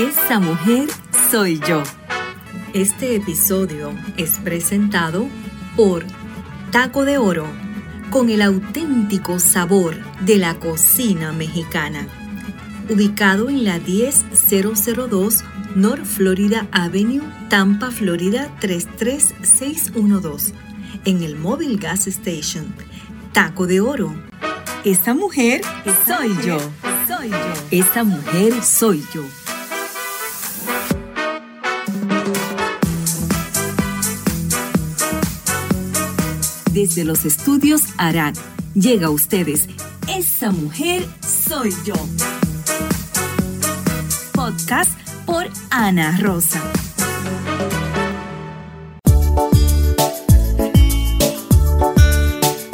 Esa 0.00 0.40
mujer 0.40 0.88
soy 1.30 1.60
yo. 1.68 1.82
Este 2.72 3.16
episodio 3.16 3.92
es 4.16 4.38
presentado 4.38 5.28
por 5.76 6.06
Taco 6.72 7.04
de 7.04 7.18
Oro, 7.18 7.44
con 8.08 8.30
el 8.30 8.40
auténtico 8.40 9.38
sabor 9.38 9.94
de 10.22 10.38
la 10.38 10.54
cocina 10.54 11.34
mexicana. 11.34 12.08
Ubicado 12.88 13.50
en 13.50 13.62
la 13.62 13.78
10002 13.78 15.44
North 15.74 16.06
Florida 16.06 16.66
Avenue, 16.72 17.20
Tampa, 17.50 17.90
Florida 17.90 18.56
33612, 18.58 20.54
en 21.04 21.22
el 21.22 21.36
Mobile 21.36 21.76
Gas 21.76 22.06
Station. 22.06 22.74
Taco 23.34 23.66
de 23.66 23.82
Oro. 23.82 24.14
Esa 24.82 25.12
mujer 25.12 25.60
soy 26.06 26.30
yo. 26.46 26.56
Soy 27.06 27.28
yo. 27.28 27.36
Esa 27.70 28.02
mujer 28.02 28.62
soy 28.62 29.04
yo. 29.12 29.24
Desde 36.72 37.02
los 37.04 37.24
estudios 37.24 37.82
Arad 37.96 38.34
llega 38.74 39.08
a 39.08 39.10
ustedes 39.10 39.68
Esa 40.08 40.52
mujer 40.52 41.04
soy 41.20 41.74
yo. 41.84 41.94
Podcast 44.32 44.92
por 45.26 45.48
Ana 45.70 46.16
Rosa. 46.20 46.62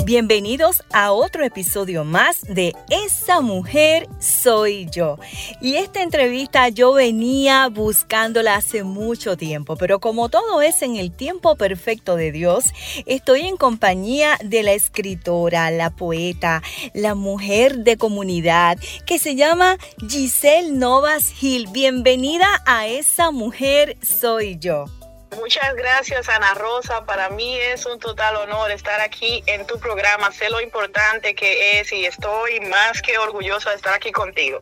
Bienvenidos 0.06 0.84
a 0.92 1.10
otro 1.10 1.45
episodio 1.45 2.05
más 2.05 2.42
de 2.42 2.74
Esa 2.91 3.41
mujer 3.41 4.06
soy 4.20 4.87
yo. 4.88 5.19
Y 5.60 5.74
esta 5.78 6.01
entrevista 6.01 6.69
yo 6.69 6.92
venía 6.92 7.67
buscándola 7.67 8.55
hace 8.55 8.84
mucho 8.84 9.36
tiempo, 9.36 9.75
pero 9.75 9.98
como 9.98 10.28
todo 10.28 10.62
es 10.62 10.83
en 10.83 10.95
el 10.95 11.11
tiempo 11.11 11.56
perfecto 11.56 12.14
de 12.14 12.30
Dios, 12.30 12.67
estoy 13.06 13.48
en 13.48 13.56
compañía 13.56 14.39
de 14.45 14.62
la 14.62 14.75
escritora, 14.75 15.72
la 15.72 15.91
poeta, 15.91 16.62
la 16.95 17.17
mujer 17.17 17.78
de 17.78 17.97
comunidad 17.97 18.78
que 19.06 19.19
se 19.19 19.34
llama 19.34 19.77
Giselle 20.08 20.70
Novas 20.70 21.30
Gil. 21.30 21.67
Bienvenida 21.73 22.47
a 22.64 22.86
Esa 22.86 23.33
mujer 23.33 23.97
soy 24.02 24.56
yo. 24.61 24.84
Muchas 25.34 25.74
gracias, 25.74 26.28
Ana 26.28 26.55
Rosa. 26.55 27.05
Para 27.05 27.28
mí 27.30 27.56
es 27.58 27.84
un 27.84 27.98
total 27.98 28.36
honor 28.36 28.70
estar 28.70 29.00
aquí 29.00 29.42
en 29.46 29.66
tu 29.66 29.78
programa. 29.78 30.30
Sé 30.33 30.48
lo 30.50 30.60
importante 30.60 31.34
que 31.34 31.80
es 31.80 31.92
y 31.92 32.06
estoy 32.06 32.60
más 32.60 33.02
que 33.02 33.18
orgullosa 33.18 33.70
de 33.70 33.77
estar 33.77 33.92
aquí 33.92 34.12
contigo. 34.12 34.60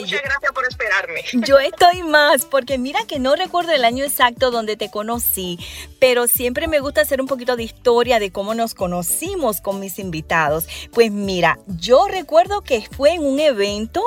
Muchas 0.00 0.22
gracias 0.22 0.52
por 0.52 0.66
esperarme. 0.66 1.24
Yo 1.32 1.58
estoy 1.58 2.02
más, 2.02 2.44
porque 2.44 2.78
mira 2.78 3.00
que 3.06 3.18
no 3.18 3.36
recuerdo 3.36 3.72
el 3.72 3.84
año 3.84 4.04
exacto 4.04 4.50
donde 4.50 4.76
te 4.76 4.90
conocí, 4.90 5.58
pero 5.98 6.28
siempre 6.28 6.68
me 6.68 6.80
gusta 6.80 7.00
hacer 7.00 7.20
un 7.20 7.26
poquito 7.26 7.56
de 7.56 7.62
historia 7.62 8.18
de 8.18 8.30
cómo 8.30 8.54
nos 8.54 8.74
conocimos 8.74 9.60
con 9.60 9.80
mis 9.80 9.98
invitados. 9.98 10.66
Pues 10.92 11.10
mira, 11.10 11.58
yo 11.66 12.06
recuerdo 12.06 12.60
que 12.60 12.86
fue 12.96 13.14
en 13.14 13.24
un 13.24 13.40
evento 13.40 14.02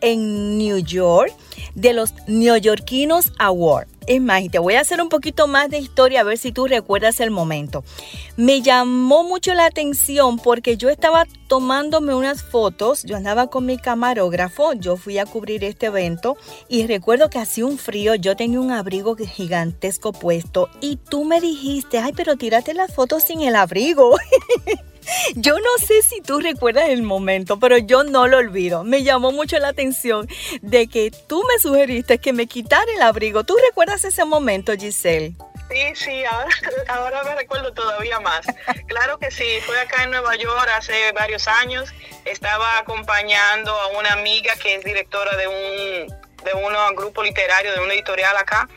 en 0.00 0.56
New 0.56 0.78
York 0.78 1.32
de 1.74 1.92
los 1.92 2.14
Neoyorquinos 2.26 3.32
Awards. 3.38 3.97
Es 4.08 4.22
más, 4.22 4.40
y 4.40 4.48
te 4.48 4.58
voy 4.58 4.72
a 4.72 4.80
hacer 4.80 5.02
un 5.02 5.10
poquito 5.10 5.46
más 5.48 5.68
de 5.68 5.76
historia 5.76 6.22
a 6.22 6.24
ver 6.24 6.38
si 6.38 6.50
tú 6.50 6.66
recuerdas 6.66 7.20
el 7.20 7.30
momento. 7.30 7.84
Me 8.38 8.62
llamó 8.62 9.22
mucho 9.22 9.52
la 9.52 9.66
atención 9.66 10.38
porque 10.38 10.78
yo 10.78 10.88
estaba 10.88 11.26
tomándome 11.46 12.14
unas 12.14 12.42
fotos, 12.42 13.02
yo 13.02 13.18
andaba 13.18 13.50
con 13.50 13.66
mi 13.66 13.76
camarógrafo, 13.76 14.72
yo 14.72 14.96
fui 14.96 15.18
a 15.18 15.26
cubrir 15.26 15.62
este 15.62 15.86
evento 15.86 16.38
y 16.70 16.86
recuerdo 16.86 17.28
que 17.28 17.38
hacía 17.38 17.66
un 17.66 17.76
frío, 17.76 18.14
yo 18.14 18.34
tenía 18.34 18.60
un 18.60 18.70
abrigo 18.70 19.14
gigantesco 19.14 20.14
puesto 20.14 20.70
y 20.80 20.96
tú 20.96 21.24
me 21.24 21.42
dijiste, 21.42 21.98
ay, 21.98 22.14
pero 22.16 22.36
tírate 22.36 22.72
las 22.72 22.94
fotos 22.94 23.24
sin 23.24 23.42
el 23.42 23.56
abrigo. 23.56 24.16
Yo 25.34 25.58
no 25.58 25.86
sé 25.86 26.02
si 26.02 26.20
tú 26.20 26.40
recuerdas 26.40 26.88
el 26.88 27.02
momento, 27.02 27.58
pero 27.58 27.78
yo 27.78 28.04
no 28.04 28.26
lo 28.26 28.38
olvido. 28.38 28.84
Me 28.84 29.02
llamó 29.02 29.32
mucho 29.32 29.58
la 29.58 29.68
atención 29.68 30.28
de 30.62 30.86
que 30.88 31.10
tú 31.10 31.42
me 31.48 31.58
sugeriste 31.58 32.18
que 32.18 32.32
me 32.32 32.46
quitara 32.46 32.90
el 32.94 33.02
abrigo. 33.02 33.44
¿Tú 33.44 33.56
recuerdas 33.68 34.04
ese 34.04 34.24
momento, 34.24 34.72
Giselle? 34.72 35.34
Sí, 35.70 35.94
sí, 35.94 36.22
ahora, 36.88 37.22
me 37.24 37.34
recuerdo 37.34 37.72
todavía 37.72 38.20
más. 38.20 38.46
Claro 38.86 39.18
que 39.18 39.30
sí, 39.30 39.44
fue 39.66 39.78
acá 39.80 40.04
en 40.04 40.10
Nueva 40.10 40.34
York 40.36 40.68
hace 40.74 41.12
varios 41.12 41.46
años. 41.46 41.92
Estaba 42.24 42.78
acompañando 42.78 43.72
a 43.72 43.88
una 43.98 44.12
amiga 44.14 44.54
que 44.56 44.76
es 44.76 44.84
directora 44.84 45.36
de 45.36 45.46
un 45.46 46.28
de 46.44 46.54
un 46.54 46.94
grupo 46.94 47.22
literario, 47.22 47.72
de 47.72 47.80
una 47.80 47.94
editorial 47.94 48.36
acá, 48.36 48.68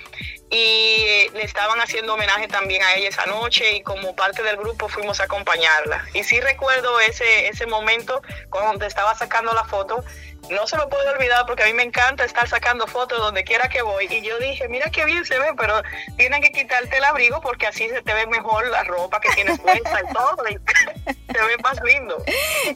y 0.51 1.29
le 1.34 1.44
estaban 1.44 1.79
haciendo 1.79 2.13
homenaje 2.13 2.50
también 2.50 2.84
a 2.84 2.95
ella 2.95 3.07
esa 3.07 3.25
noche 3.25 3.78
y 3.78 3.84
como 3.84 4.13
parte 4.16 4.44
del 4.44 4.57
grupo 4.57 4.89
fuimos 4.89 5.22
a 5.22 5.23
acompañarla. 5.23 6.06
Y 6.13 6.23
sí 6.23 6.41
recuerdo 6.41 7.00
ese, 7.00 7.47
ese 7.47 7.66
momento 7.66 8.22
cuando 8.50 8.85
estaba 8.85 9.16
sacando 9.16 9.53
la 9.53 9.63
foto 9.63 10.03
no 10.50 10.68
se 10.68 10.78
lo 10.78 10.90
puedo 10.90 11.09
olvidar 11.12 11.46
porque 11.46 11.63
a 11.63 11.66
mí 11.68 11.74
me 11.74 11.84
encanta 11.84 12.25
estar 12.25 12.47
sacando 12.47 12.88
fotos 12.88 13.19
donde 13.19 13.44
quiera 13.44 13.69
que 13.69 13.81
voy. 13.81 14.07
Y 14.09 14.22
yo 14.22 14.38
dije, 14.40 14.68
mira 14.68 14.90
qué 14.90 15.06
bien 15.06 15.24
se 15.25 15.38
ve, 15.40 15.47
pero 15.57 15.81
tienen 16.18 16.41
que 16.41 16.52
quitarte 16.52 16.97
el 16.97 17.03
abrigo 17.03 17.41
porque 17.41 17.68
así 17.68 17.88
se 17.90 18.02
te 18.02 18.13
ve 18.13 18.28
mejor 18.28 18.68
la 18.69 18.84
ropa 18.84 19.19
que 19.19 19.30
tienes 19.30 19.59
puesta 19.59 20.01
y 20.01 20.13
todo. 20.13 20.50
Y 20.50 20.53
se 21.34 21.40
ve 21.40 21.57
más 21.63 21.80
lindo. 21.84 22.18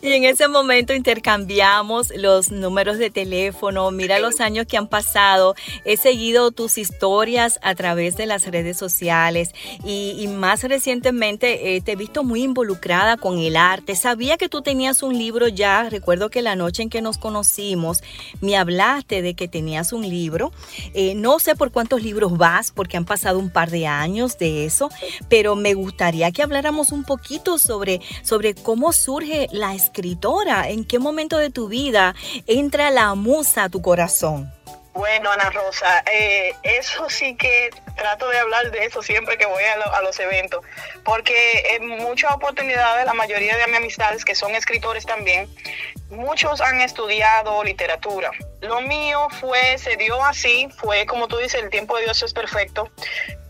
Y 0.02 0.14
en 0.14 0.24
ese 0.24 0.48
momento 0.48 0.94
intercambiamos 0.94 2.12
los 2.16 2.52
números 2.52 2.98
de 2.98 3.10
teléfono. 3.10 3.92
Mira 3.92 4.20
los 4.20 4.40
años 4.40 4.66
que 4.68 4.78
han 4.78 4.88
pasado. 4.88 5.56
He 5.84 5.98
seguido 5.98 6.52
tus 6.52 6.78
historias 6.78 7.60
a 7.62 7.76
través 7.76 8.16
de 8.18 8.26
las 8.26 8.48
redes 8.48 8.78
sociales 8.78 9.54
y, 9.84 10.26
más 10.36 10.64
recientemente 10.64 11.76
eh, 11.76 11.82
te 11.82 11.94
he 11.94 11.96
visto 11.96 12.24
muy 12.24 12.44
involucrada 12.44 13.16
con 13.18 13.40
el 13.40 13.56
arte. 13.56 13.96
Sabía 13.96 14.38
que 14.38 14.50
tú 14.50 14.62
tenías 14.62 15.04
un 15.04 15.18
libro 15.18 15.48
ya. 15.48 15.88
Recuerdo 15.90 16.30
que 16.30 16.42
la 16.42 16.56
noche 16.56 16.84
en 16.84 16.90
que 16.90 17.02
nos 17.02 17.18
conocimos, 17.18 17.55
me 18.42 18.58
hablaste 18.58 19.22
de 19.22 19.34
que 19.34 19.48
tenías 19.48 19.94
un 19.94 20.08
libro. 20.08 20.52
Eh, 20.94 21.16
no 21.16 21.40
sé 21.40 21.56
por 21.56 21.72
cuántos 21.72 22.02
libros 22.02 22.38
vas, 22.38 22.72
porque 22.72 22.98
han 22.98 23.06
pasado 23.06 23.40
un 23.40 23.50
par 23.50 23.72
de 23.72 23.88
años 23.88 24.38
de 24.38 24.66
eso, 24.66 24.90
pero 25.30 25.56
me 25.56 25.74
gustaría 25.74 26.32
que 26.32 26.44
habláramos 26.44 26.92
un 26.92 27.04
poquito 27.04 27.58
sobre, 27.58 28.02
sobre 28.24 28.56
cómo 28.56 28.94
surge 28.94 29.48
la 29.52 29.74
escritora, 29.74 30.70
en 30.70 30.86
qué 30.86 31.00
momento 31.00 31.38
de 31.38 31.50
tu 31.50 31.68
vida 31.68 32.16
entra 32.48 32.92
la 32.92 33.14
musa 33.16 33.66
a 33.66 33.70
tu 33.70 33.82
corazón. 33.82 34.55
Bueno, 34.96 35.30
Ana 35.30 35.50
Rosa, 35.50 36.06
eh, 36.10 36.56
eso 36.64 37.10
sí 37.10 37.36
que 37.36 37.70
trato 37.98 38.30
de 38.30 38.40
hablar 38.40 38.72
de 38.72 38.86
eso 38.86 39.04
siempre 39.04 39.38
que 39.38 39.46
voy 39.46 39.62
a, 39.62 40.02
los 40.02 40.18
eventos, 40.22 40.64
porque 41.04 41.76
en 41.76 41.90
muchas 41.90 42.32
oportunidades, 42.32 43.06
la 43.06 43.14
mayoría 43.14 43.58
de 43.58 43.68
mis 43.68 43.76
amistades 43.76 44.24
que 44.24 44.36
son 44.36 44.56
escritores 44.56 45.06
también, 45.06 45.54
muchos 46.10 46.62
han 46.62 46.80
estudiado 46.80 47.62
literatura. 47.66 48.32
Lo 48.62 48.80
mío 48.80 49.28
fue, 49.42 49.78
se 49.78 49.98
dio 49.98 50.24
así, 50.24 50.70
fue 50.78 51.06
como 51.06 51.28
tú 51.28 51.40
dices, 51.40 51.62
el 51.62 51.70
tiempo 51.70 51.98
de 51.98 52.04
Dios 52.04 52.24
es 52.24 52.32
perfecto. 52.32 52.90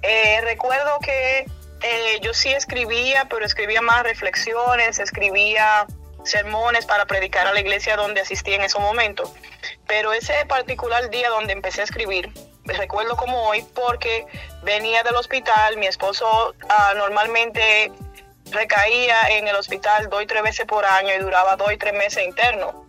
Eh, 0.02 0.42
recuerdo 0.42 0.98
que 1.00 1.46
eh, 1.84 2.20
yo 2.24 2.34
sí 2.34 2.52
escribía, 2.54 3.28
pero 3.30 3.46
escribía 3.46 3.84
más 3.84 4.02
reflexiones, 4.02 4.98
escribía 4.98 5.86
sermones 6.24 6.88
para 6.88 7.06
predicar 7.06 7.46
a 7.46 7.54
la 7.54 7.60
iglesia 7.60 7.96
donde 7.98 8.22
asistí 8.22 8.56
en 8.56 8.64
ese 8.64 8.80
momento. 8.80 9.32
Pero 9.88 10.14
ese 10.14 10.46
particular 10.46 11.10
día 11.10 11.30
donde 11.30 11.54
empecé 11.54 11.82
a 11.82 11.84
escribir, 11.84 12.32
recuerdo 12.66 13.16
como 13.16 13.48
hoy 13.48 13.64
porque 13.74 14.26
venía 14.64 15.04
del 15.04 15.16
hospital, 15.16 15.78
mi 15.78 15.88
esposo 15.88 16.56
ah, 16.70 16.94
normalmente 16.96 17.92
recaía 18.52 19.30
en 19.30 19.48
el 19.48 19.56
hospital 19.56 20.10
dos 20.10 20.24
y 20.24 20.28
tres 20.28 20.44
veces 20.44 20.66
por 20.66 20.86
año 20.86 21.14
y 21.14 21.20
duraba 21.20 21.56
dos 21.56 21.72
y 21.72 21.78
tres 21.78 21.94
meses 21.94 22.26
interno. 22.26 22.86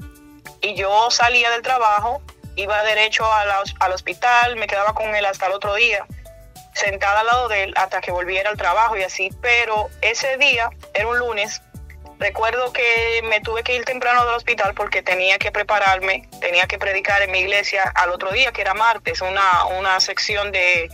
Y 0.60 0.74
yo 0.74 1.10
salía 1.10 1.50
del 1.50 1.62
trabajo, 1.62 2.22
iba 2.56 2.82
derecho 2.84 3.24
al 3.32 3.92
hospital, 3.92 4.56
me 4.56 4.66
quedaba 4.66 4.94
con 4.94 5.15
él 5.15 5.24
hasta 5.26 5.47
el 5.47 5.53
otro 5.53 5.74
día, 5.74 6.06
sentada 6.74 7.21
al 7.21 7.26
lado 7.26 7.48
de 7.48 7.65
él 7.65 7.74
hasta 7.76 8.00
que 8.00 8.10
volviera 8.10 8.50
al 8.50 8.56
trabajo 8.56 8.97
y 8.97 9.03
así. 9.03 9.30
Pero 9.41 9.88
ese 10.00 10.36
día, 10.38 10.71
era 10.94 11.09
un 11.09 11.18
lunes, 11.18 11.60
Recuerdo 12.18 12.72
que 12.72 13.21
me 13.24 13.41
tuve 13.41 13.63
que 13.63 13.77
ir 13.77 13.84
temprano 13.84 14.24
del 14.24 14.34
hospital 14.34 14.74
porque 14.74 15.03
tenía 15.03 15.39
que 15.39 15.53
prepararme, 15.53 16.28
tenía 16.41 16.66
que 16.66 16.78
predicar 16.78 17.21
en 17.22 17.30
mi 17.30 17.41
iglesia 17.41 17.92
al 17.95 18.10
otro 18.10 18.30
día, 18.33 18.53
que 18.53 18.63
era 18.63 18.72
martes, 18.72 19.21
una, 19.21 19.66
una 19.78 20.01
sección 20.01 20.51
de, 20.51 20.89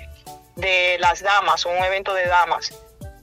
de 0.56 0.96
las 0.98 1.22
damas, 1.22 1.64
un 1.64 1.76
evento 1.76 2.12
de 2.14 2.26
damas. 2.26 2.72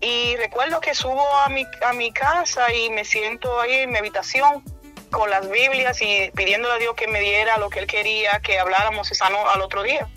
Y 0.01 0.37
recuerdo 0.37 0.79
que 0.79 0.95
subo 0.95 1.27
a 1.39 1.49
mi, 1.49 1.65
a 1.81 1.91
mi 1.91 2.13
casa 2.13 2.73
y 2.73 2.89
me 2.89 3.03
siento 3.03 3.59
ahí 3.59 3.79
en 3.79 3.91
mi 3.91 3.97
habitación 3.97 4.63
con 5.11 5.29
las 5.29 5.49
Biblias 5.49 6.01
y 6.01 6.31
pidiéndole 6.35 6.75
a 6.75 6.77
Dios 6.77 6.95
que 6.95 7.07
me 7.07 7.19
diera 7.19 7.57
lo 7.57 7.69
que 7.69 7.79
Él 7.79 7.87
quería 7.87 8.39
que 8.39 8.59
habláramos 8.59 9.11
esa 9.11 9.29
no, 9.29 9.49
al 9.49 9.61
otro 9.61 9.83
día. 9.83 10.07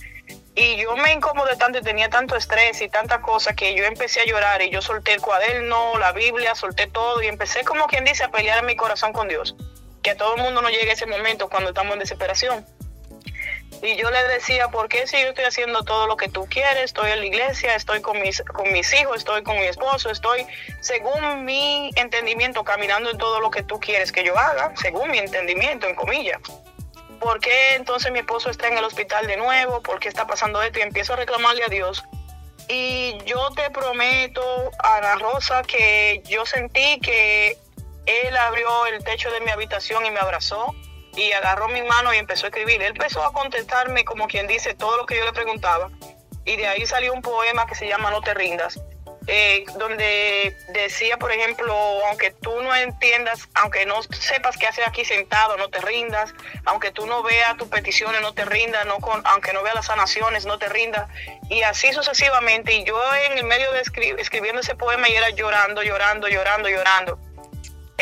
Y 0.54 0.76
yo 0.76 0.94
me 0.96 1.12
incomodé 1.12 1.56
tanto 1.56 1.78
y 1.78 1.82
tenía 1.82 2.10
tanto 2.10 2.36
estrés 2.36 2.82
y 2.82 2.88
tanta 2.88 3.22
cosa 3.22 3.54
que 3.54 3.74
yo 3.74 3.84
empecé 3.84 4.20
a 4.20 4.26
llorar 4.26 4.60
y 4.60 4.70
yo 4.70 4.82
solté 4.82 5.14
el 5.14 5.20
cuaderno, 5.22 5.98
la 5.98 6.12
Biblia, 6.12 6.54
solté 6.54 6.86
todo 6.86 7.22
y 7.22 7.26
empecé 7.26 7.64
como 7.64 7.86
quien 7.86 8.04
dice 8.04 8.24
a 8.24 8.30
pelear 8.30 8.58
en 8.58 8.66
mi 8.66 8.76
corazón 8.76 9.12
con 9.14 9.28
Dios. 9.28 9.56
Que 10.02 10.10
a 10.10 10.16
todo 10.16 10.36
el 10.36 10.42
mundo 10.42 10.60
no 10.60 10.68
llegue 10.68 10.92
ese 10.92 11.06
momento 11.06 11.48
cuando 11.48 11.70
estamos 11.70 11.94
en 11.94 12.00
desesperación. 12.00 12.66
Y 13.82 13.96
yo 13.96 14.10
le 14.10 14.22
decía, 14.28 14.68
¿por 14.68 14.88
qué 14.88 15.06
si 15.06 15.20
yo 15.20 15.28
estoy 15.28 15.44
haciendo 15.44 15.82
todo 15.82 16.06
lo 16.06 16.16
que 16.16 16.28
tú 16.28 16.46
quieres? 16.48 16.84
Estoy 16.84 17.10
en 17.10 17.20
la 17.20 17.26
iglesia, 17.26 17.74
estoy 17.74 18.00
con 18.00 18.20
mis, 18.20 18.40
con 18.42 18.70
mis 18.72 18.92
hijos, 18.94 19.16
estoy 19.18 19.42
con 19.42 19.56
mi 19.56 19.64
esposo, 19.64 20.10
estoy, 20.10 20.46
según 20.80 21.44
mi 21.44 21.90
entendimiento, 21.96 22.62
caminando 22.62 23.10
en 23.10 23.18
todo 23.18 23.40
lo 23.40 23.50
que 23.50 23.64
tú 23.64 23.80
quieres 23.80 24.12
que 24.12 24.22
yo 24.22 24.38
haga, 24.38 24.72
según 24.76 25.10
mi 25.10 25.18
entendimiento, 25.18 25.88
en 25.88 25.96
comillas. 25.96 26.38
¿Por 27.22 27.38
qué 27.38 27.76
entonces 27.76 28.10
mi 28.10 28.18
esposo 28.18 28.50
está 28.50 28.66
en 28.66 28.76
el 28.76 28.84
hospital 28.84 29.28
de 29.28 29.36
nuevo? 29.36 29.80
¿Por 29.80 30.00
qué 30.00 30.08
está 30.08 30.26
pasando 30.26 30.60
esto? 30.60 30.80
Y 30.80 30.82
empiezo 30.82 31.12
a 31.12 31.16
reclamarle 31.16 31.62
a 31.62 31.68
Dios. 31.68 32.02
Y 32.68 33.16
yo 33.24 33.50
te 33.50 33.70
prometo, 33.70 34.42
Ana 34.82 35.14
Rosa, 35.14 35.62
que 35.62 36.20
yo 36.26 36.44
sentí 36.46 36.98
que 37.00 37.56
él 38.06 38.36
abrió 38.36 38.86
el 38.86 39.04
techo 39.04 39.30
de 39.30 39.40
mi 39.40 39.50
habitación 39.50 40.04
y 40.04 40.10
me 40.10 40.18
abrazó 40.18 40.74
y 41.14 41.30
agarró 41.30 41.68
mi 41.68 41.82
mano 41.82 42.12
y 42.12 42.16
empezó 42.16 42.46
a 42.46 42.48
escribir. 42.48 42.82
Él 42.82 42.88
empezó 42.88 43.24
a 43.24 43.32
contestarme 43.32 44.04
como 44.04 44.26
quien 44.26 44.48
dice 44.48 44.74
todo 44.74 44.96
lo 44.96 45.06
que 45.06 45.16
yo 45.16 45.24
le 45.24 45.32
preguntaba. 45.32 45.90
Y 46.44 46.56
de 46.56 46.66
ahí 46.66 46.86
salió 46.86 47.12
un 47.12 47.22
poema 47.22 47.66
que 47.66 47.76
se 47.76 47.86
llama 47.86 48.10
No 48.10 48.20
te 48.20 48.34
rindas, 48.34 48.80
eh, 49.26 49.64
donde 49.78 50.56
decía, 50.72 51.16
por 51.16 51.32
ejemplo, 51.32 51.74
aunque 52.08 52.30
tú 52.30 52.62
no 52.62 52.74
entiendas, 52.74 53.48
aunque 53.54 53.86
no 53.86 54.02
sepas 54.02 54.56
qué 54.56 54.66
hacer 54.66 54.84
aquí 54.86 55.04
sentado, 55.04 55.56
no 55.56 55.68
te 55.68 55.80
rindas, 55.80 56.34
aunque 56.64 56.90
tú 56.90 57.06
no 57.06 57.22
veas 57.22 57.56
tus 57.56 57.68
peticiones, 57.68 58.20
no 58.20 58.32
te 58.32 58.44
rindas, 58.44 58.86
no 58.86 58.98
con, 58.98 59.22
aunque 59.26 59.52
no 59.52 59.62
veas 59.62 59.74
las 59.74 59.86
sanaciones, 59.86 60.44
no 60.46 60.58
te 60.58 60.68
rindas, 60.68 61.08
y 61.48 61.62
así 61.62 61.92
sucesivamente. 61.92 62.74
Y 62.74 62.84
yo 62.84 63.00
en 63.30 63.38
el 63.38 63.44
medio 63.44 63.72
de 63.72 63.80
escribiendo 63.80 64.60
ese 64.60 64.74
poema 64.74 65.08
y 65.08 65.14
era 65.14 65.30
llorando, 65.30 65.82
llorando, 65.82 66.28
llorando, 66.28 66.68
llorando 66.68 67.31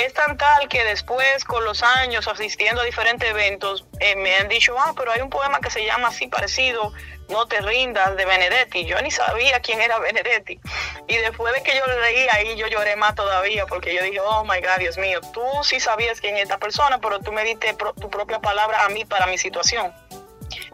es 0.05 0.14
tan 0.14 0.37
tal 0.37 0.69
que 0.69 0.85
después, 0.85 1.44
con 1.44 1.64
los 1.64 1.82
años, 1.82 2.26
asistiendo 2.26 2.81
a 2.81 2.85
diferentes 2.85 3.29
eventos, 3.29 3.87
eh, 3.99 4.17
me 4.17 4.37
han 4.37 4.49
dicho, 4.49 4.75
ah, 4.79 4.93
pero 4.97 5.12
hay 5.12 5.20
un 5.20 5.31
poema 5.31 5.61
que 5.61 5.70
se 5.70 5.85
llama 5.85 6.08
así 6.08 6.26
parecido, 6.26 6.93
No 7.29 7.47
te 7.47 7.61
rindas, 7.61 8.17
de 8.17 8.25
Benedetti. 8.25 8.85
Yo 8.87 9.00
ni 9.02 9.12
sabía 9.12 9.61
quién 9.61 9.81
era 9.81 10.00
Benedetti. 10.00 10.58
Y 11.06 11.17
después 11.19 11.55
de 11.55 11.62
que 11.62 11.76
yo 11.76 11.87
lo 11.87 12.00
leí 12.00 12.26
ahí, 12.32 12.56
yo 12.56 12.67
lloré 12.67 12.97
más 12.97 13.14
todavía, 13.14 13.67
porque 13.67 13.94
yo 13.94 14.02
dije, 14.02 14.19
oh 14.19 14.43
my 14.44 14.61
God, 14.61 14.79
Dios 14.79 14.99
mío, 14.99 15.20
tú 15.32 15.43
sí 15.62 15.79
sabías 15.79 16.20
quién 16.20 16.37
es 16.37 16.44
esta 16.44 16.58
persona, 16.58 16.99
pero 16.99 17.20
tú 17.20 17.31
me 17.31 17.44
diste 17.44 17.76
tu 18.00 18.11
propia 18.11 18.41
palabra 18.41 18.85
a 18.85 18.88
mí 18.88 19.05
para 19.05 19.26
mi 19.26 19.38
situación. 19.38 19.93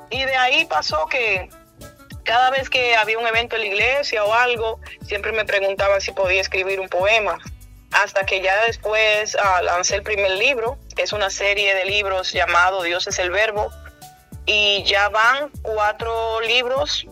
Y 0.09 0.25
de 0.25 0.37
ahí 0.37 0.65
pasó 0.65 1.07
que 1.09 1.51
cada 2.25 2.49
vez 2.51 2.71
que 2.71 2.97
había 2.97 3.19
un 3.19 3.27
evento 3.27 3.57
en 3.57 3.63
la 3.63 3.69
iglesia 3.69 4.25
o 4.25 4.33
algo, 4.33 4.81
siempre 5.07 5.33
me 5.33 5.45
preguntaban 5.45 6.01
si 6.01 6.13
podía 6.13 6.41
escribir 6.41 6.81
un 6.81 6.89
poema 6.89 7.39
hasta 7.93 8.27
que 8.27 8.43
ya 8.43 8.65
después 8.67 9.37
ah, 9.37 9.63
lancé 9.63 9.97
el 9.97 10.03
primer 10.03 10.33
libro. 10.33 10.79
Es 10.97 11.13
una 11.13 11.31
serie 11.31 11.75
de 11.75 11.85
libros 11.85 12.33
llamado 12.33 12.83
Dios 12.83 13.07
es 13.07 13.19
el 13.19 13.31
Verbo. 13.31 13.71
Y 14.45 14.85
ya 14.85 15.09
van 15.09 15.51
cuatro 15.63 16.41
libros. 16.43 17.07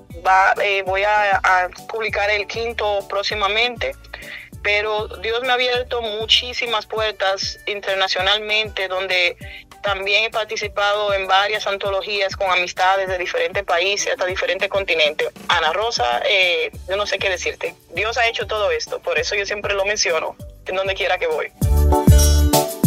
Eh, 0.63 0.83
voy 0.87 1.03
a, 1.03 1.69
publicar 1.89 2.31
el 2.31 2.47
quinto 2.47 3.07
próximamente. 3.09 3.95
Pero 4.63 5.09
Dios 5.09 5.43
me 5.43 5.51
ha 5.51 5.55
abierto 5.55 6.01
muchísimas 6.01 6.87
puertas 6.87 7.59
internacionalmente 7.67 8.89
donde 8.89 9.37
también 9.83 10.25
he 10.25 10.31
participado 10.31 11.13
en 11.13 11.27
varias 11.27 11.67
antologías 11.67 12.35
con 12.35 12.51
amistades 12.51 13.07
de 13.07 13.19
diferentes 13.19 13.63
países, 13.65 14.13
hasta 14.13 14.25
diferentes 14.25 14.71
continentes. 14.71 15.29
Ana 15.49 15.75
Rosa, 15.75 16.23
eh, 16.27 16.71
yo 16.89 16.97
no 16.97 17.05
sé 17.05 17.19
qué 17.19 17.29
decirte. 17.29 17.75
Dios 17.91 18.17
ha 18.17 18.27
hecho 18.27 18.47
todo 18.47 18.71
esto, 18.71 19.01
por 19.01 19.19
eso 19.19 19.35
yo 19.35 19.45
siempre 19.45 19.75
lo 19.75 19.85
menciono 19.85 20.35
en 20.73 20.77
donde 20.77 20.95
quiera 20.95 21.19
que 21.19 21.27
voy. 21.27 21.47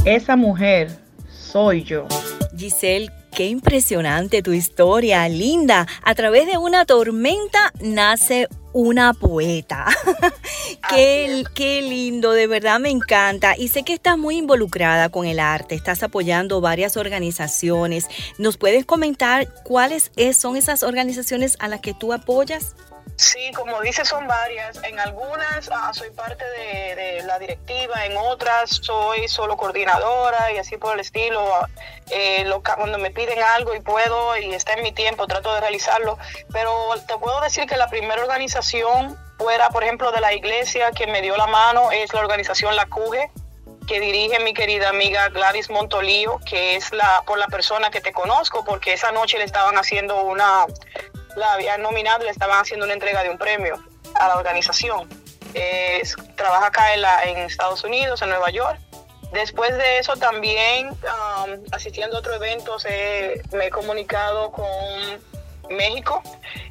Esa 0.06 0.36
mujer 0.36 0.90
soy 1.30 1.84
yo. 1.84 2.08
Giselle, 2.58 3.12
qué 3.32 3.46
impresionante 3.46 4.42
tu 4.42 4.52
historia, 4.52 5.28
linda. 5.30 5.86
A 6.04 6.16
través 6.16 6.48
de 6.48 6.58
una 6.58 6.86
tormenta 6.86 7.72
nace 7.80 8.48
una 8.74 9.14
poeta. 9.14 9.86
qué, 10.90 11.44
qué, 11.54 11.82
lindo, 11.82 12.32
de 12.32 12.48
verdad 12.48 12.80
me 12.80 12.90
encanta. 12.90 13.56
Y 13.58 13.68
sé 13.68 13.84
que 13.84 13.94
estás 13.94 14.18
muy 14.18 14.38
involucrada 14.38 15.10
con 15.10 15.26
el 15.26 15.40
arte, 15.40 15.76
estás 15.76 16.04
apoyando 16.04 16.62
varias 16.62 16.98
organizaciones. 16.98 18.08
¿Nos 18.38 18.58
puedes 18.58 18.86
comentar 18.86 19.48
cuáles 19.64 20.12
son 20.34 20.58
esas 20.58 20.84
organizaciones 20.84 21.58
a 21.60 21.68
las 21.68 21.82
que 21.82 21.94
tú 21.94 22.14
apoyas? 22.14 22.76
Sí, 23.16 23.52
como 23.54 23.82
dice, 23.82 24.06
son 24.06 24.28
varias. 24.28 24.82
En 24.84 25.00
algunas 25.00 25.70
ah, 25.72 25.92
soy 25.94 26.12
parte 26.12 26.46
de, 26.46 27.24
la 27.24 27.40
directiva, 27.40 28.06
en 28.06 28.16
otras 28.18 28.80
soy 28.82 29.28
solo 29.28 29.58
coordinadora 29.58 30.52
y 30.52 30.58
así 30.58 30.78
por 30.78 30.94
el 30.96 31.00
estilo. 31.00 31.44
Eh, 32.10 32.46
cuando 32.64 32.98
me 32.98 33.12
piden 33.12 33.42
algo 33.42 33.74
y 33.76 33.80
puedo 33.80 34.38
y 34.38 34.54
está 34.54 34.74
en 34.74 34.84
mi 34.84 34.92
tiempo, 34.92 35.28
trato 35.28 35.54
de 35.54 35.62
realizarlo. 35.62 36.18
Pero 36.52 36.94
te 37.08 37.18
puedo 37.18 37.42
decir 37.42 37.66
que 37.66 37.78
la 37.78 37.90
primera 37.90 38.22
organización 38.22 39.18
fuera, 39.38 39.70
por 39.70 39.84
ejemplo, 39.84 40.12
de 40.12 40.22
la 40.22 40.34
iglesia 40.34 40.92
que 40.92 41.08
me 41.08 41.22
dio 41.22 41.38
la 41.38 41.48
mano 41.48 41.92
es 41.92 42.14
la 42.14 42.20
organización 42.20 42.76
La 42.76 42.86
Cuge 42.86 43.32
que 43.88 44.00
dirige 44.02 44.40
mi 44.42 44.54
querida 44.54 44.90
amiga 44.90 45.30
Gladys 45.30 45.70
Montolío, 45.70 46.40
que 46.46 46.76
es 46.76 46.92
la 46.92 47.24
por 47.26 47.40
la 47.40 47.48
persona 47.48 47.90
que 47.90 48.02
te 48.02 48.12
conozco, 48.12 48.64
porque 48.66 48.94
esa 48.94 49.12
noche 49.14 49.38
le 49.38 49.46
estaban 49.46 49.78
haciendo 49.78 50.22
una 50.24 50.66
la 51.38 51.54
habían 51.54 51.82
nominado 51.82 52.26
le 52.26 52.32
estaban 52.32 52.60
haciendo 52.60 52.86
una 52.86 52.94
entrega 52.94 53.24
de 53.24 53.30
un 53.30 53.38
premio 53.38 53.82
a 54.16 54.28
la 54.28 54.38
organización. 54.38 55.08
trabaja 56.36 56.68
acá 56.68 56.94
en, 57.26 57.38
Estados 57.38 57.84
Unidos, 57.84 58.22
en 58.22 58.30
Nueva 58.30 58.50
York. 58.50 58.80
Después 59.32 59.78
de 59.78 60.00
eso 60.00 60.16
también, 60.16 60.90
um, 60.90 61.64
asistiendo 61.72 62.18
a 62.18 62.20
otros 62.20 62.38
eventos, 62.38 62.86
me 63.52 63.68
he 63.68 63.70
comunicado 63.70 64.52
con 64.52 64.68
México 65.70 66.24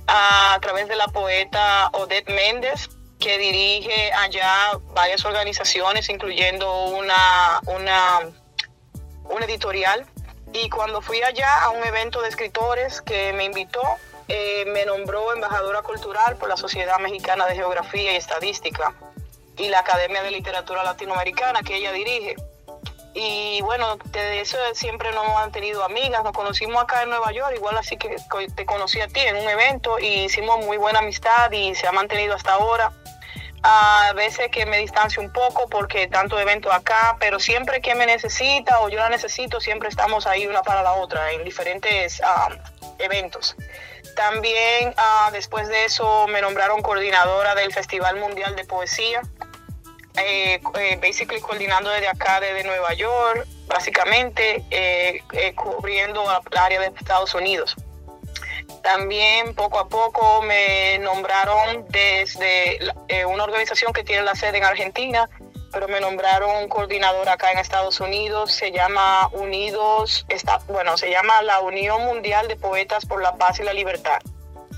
a, 0.07 0.59
través 0.61 0.89
de 0.89 0.97
la 0.97 1.07
poeta 1.09 1.89
Odette 1.93 2.29
Méndez, 2.31 2.89
que 3.21 3.39
dirige 3.39 4.13
allá 4.15 4.53
varias 4.95 5.25
organizaciones, 5.25 6.09
incluyendo 6.09 6.87
una, 6.87 7.61
una, 7.67 8.21
una 9.25 9.45
editorial. 9.45 10.07
Y 10.53 10.71
cuando 10.71 11.03
fui 11.03 11.23
allá 11.23 11.63
a 11.65 11.71
un 11.71 11.85
evento 11.85 12.23
de 12.23 12.29
escritores 12.29 13.03
que 13.03 13.33
me 13.35 13.45
invitó, 13.45 13.83
eh, 14.29 14.65
me 14.67 14.85
nombró 14.85 15.33
embajadora 15.33 15.83
cultural 15.83 16.37
por 16.37 16.49
la 16.49 16.57
Sociedad 16.57 16.99
Mexicana 16.99 17.47
de 17.47 17.55
Geografía 17.55 18.13
y 18.13 18.17
Estadística 18.17 18.95
y 19.57 19.69
la 19.69 19.81
Academia 19.81 20.23
de 20.23 20.31
Literatura 20.31 20.83
Latinoamericana 20.83 21.63
que 21.63 21.77
ella 21.77 21.93
dirige. 21.93 22.37
Y 23.15 23.63
bueno, 23.63 23.97
de 24.13 24.41
eso 24.41 24.59
siempre 24.75 25.11
nos 25.13 25.27
han 25.39 25.51
tenido 25.51 25.83
amigas, 25.83 26.23
nos 26.23 26.33
conocimos 26.33 26.83
acá 26.83 27.03
en 27.03 27.09
Nueva 27.09 27.33
York, 27.33 27.55
igual 27.57 27.79
así 27.79 27.97
que 27.97 28.17
te 28.55 28.67
conocí 28.67 29.01
a 29.01 29.09
ti 29.09 29.21
en 29.21 29.37
un 29.37 29.49
evento 29.49 29.99
y 29.99 30.25
hicimos 30.25 30.63
muy 30.67 30.77
buena 30.77 30.99
amistad 30.99 31.51
y 31.51 31.75
se 31.75 31.87
ha 31.87 31.93
mantenido 31.93 32.35
hasta 32.35 32.53
ahora. 32.53 32.93
A 33.63 34.13
veces 34.15 34.49
que 34.51 34.67
me 34.67 34.77
distancio 34.79 35.23
un 35.23 35.33
poco 35.33 35.67
porque 35.69 36.09
tanto 36.09 36.39
evento 36.39 36.71
acá, 36.71 37.17
pero 37.19 37.41
siempre 37.41 37.81
que 37.81 37.95
me 37.95 38.05
necesita 38.05 38.81
o 38.81 38.91
yo 38.91 38.99
la 38.99 39.09
necesito, 39.09 39.61
siempre 39.61 39.89
estamos 39.89 40.27
ahí 40.27 40.47
una 40.47 40.63
para 40.63 40.83
la 40.83 40.93
otra 40.93 41.33
en 41.33 41.43
diferentes 41.43 42.21
ah, 42.23 42.51
eventos. 42.99 43.57
También 44.17 44.95
ah, 44.97 45.29
después 45.31 45.69
de 45.69 45.85
eso 45.85 46.27
me 46.29 46.41
nombraron 46.41 46.81
coordinadora 46.81 47.55
del 47.55 47.71
Festival 47.73 48.17
Mundial 48.17 48.57
de 48.57 48.65
Poesía, 48.65 49.21
eh, 50.17 50.59
eh, 50.79 50.99
basically 51.03 51.39
coordinando 51.43 51.91
desde 51.91 52.09
acá, 52.09 52.41
desde 52.41 52.65
Nueva 52.65 52.95
York, 52.95 53.47
básicamente 53.67 54.65
eh, 54.71 55.23
cubriendo 55.55 56.25
el 56.51 56.59
área 56.59 56.81
de 56.81 56.87
Estados 56.87 57.35
Unidos. 57.35 57.77
También 58.83 59.55
poco 59.55 59.79
a 59.79 59.89
poco 59.89 60.41
me 60.41 60.99
nombraron 61.01 61.85
desde 61.91 62.79
una 63.27 63.45
organización 63.45 63.93
que 63.93 64.03
tiene 64.03 64.23
la 64.23 64.35
sede 64.35 64.59
en 64.59 64.65
Argentina, 64.65 65.29
pero 65.77 65.89
me 65.89 66.01
nombraron 66.01 66.69
coordinador 66.69 67.29
acá 67.29 67.53
en 67.53 67.59
Estados 67.59 68.01
Unidos, 68.01 68.51
se 68.51 68.73
llama 68.73 69.29
Unidos, 69.33 70.25
está, 70.31 70.59
bueno, 70.69 70.97
se 70.97 71.11
llama 71.11 71.43
la 71.43 71.61
Unión 71.61 72.03
Mundial 72.03 72.49
de 72.49 72.57
Poetas 72.57 73.05
por 73.05 73.23
la 73.23 73.37
Paz 73.37 73.61
y 73.61 73.63
la 73.63 73.75
Libertad. 73.75 74.19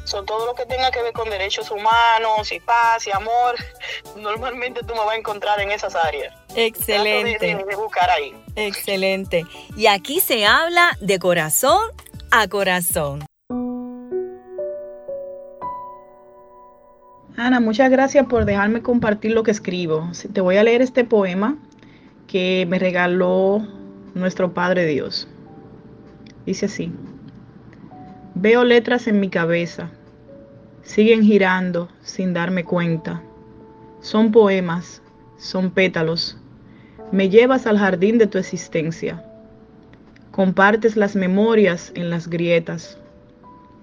Son 0.03 0.27
todo 0.27 0.45
lo 0.45 0.57
que 0.57 0.67
tenga 0.67 0.91
que 0.91 1.01
ver 1.01 1.13
con 1.13 1.31
derechos 1.31 1.71
humanos 1.71 2.51
y 2.51 2.59
paz 2.59 3.07
y 3.07 3.13
amor, 3.13 3.55
normalmente 4.17 4.81
tú 4.81 4.93
me 4.95 5.05
vas 5.05 5.11
a 5.11 5.17
encontrar 5.19 5.61
en 5.61 5.71
esas 5.71 5.95
áreas. 5.95 6.35
Excelente. 6.57 7.55
de 7.55 7.77
buscar 7.77 8.11
ahí. 8.11 8.35
Excelente. 8.57 9.45
Y 9.77 9.87
aquí 9.87 10.19
se 10.19 10.47
habla 10.47 10.99
de 11.01 11.21
corazón 11.21 11.93
a 12.33 12.49
corazón. 12.49 13.28
Ana, 17.41 17.61
muchas 17.61 17.89
gracias 17.89 18.27
por 18.27 18.47
dejarme 18.47 18.83
compartir 18.83 19.31
lo 19.31 19.45
que 19.45 19.53
escribo. 19.53 20.11
Te 20.33 20.41
voy 20.41 20.57
a 20.57 20.65
leer 20.65 20.83
este 20.83 21.05
poema 21.05 21.57
que 22.27 22.67
me 22.69 22.81
regaló 22.81 23.65
nuestro 24.13 24.55
Padre 24.55 24.87
Dios. 24.87 25.29
Dice 26.47 26.67
así. 26.67 26.91
Veo 28.35 28.65
letras 28.65 29.07
en 29.07 29.21
mi 29.21 29.29
cabeza. 29.29 29.89
Siguen 30.83 31.23
girando 31.23 31.89
sin 32.03 32.35
darme 32.35 32.65
cuenta. 32.65 33.23
Son 34.01 34.33
poemas, 34.33 35.01
son 35.39 35.71
pétalos. 35.71 36.37
Me 37.13 37.29
llevas 37.29 37.69
al 37.69 37.79
jardín 37.79 38.19
de 38.19 38.27
tu 38.27 38.39
existencia. 38.39 39.25
Compartes 40.33 40.97
las 40.97 41.15
memorias 41.15 41.93
en 41.95 42.11
las 42.11 42.27
grietas. 42.27 42.99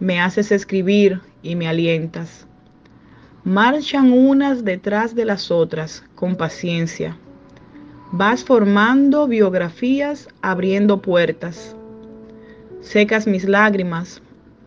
me 0.01 0.19
haces 0.19 0.51
escribir 0.51 1.21
y 1.41 1.55
me 1.55 1.69
alientas. 1.69 2.45
Marchan 3.45 4.11
unas 4.11 4.65
detrás 4.65 5.13
de 5.13 5.23
las 5.23 5.51
otras 5.51 6.03
con 6.15 6.35
paciencia. 6.35 7.15
Vas 8.11 8.43
formando 8.43 9.27
biografías, 9.27 10.27
abriendo 10.41 10.99
puertas. 10.99 11.75
Secas 12.81 13.27
mis 13.27 13.43
lágrimas, 13.43 14.23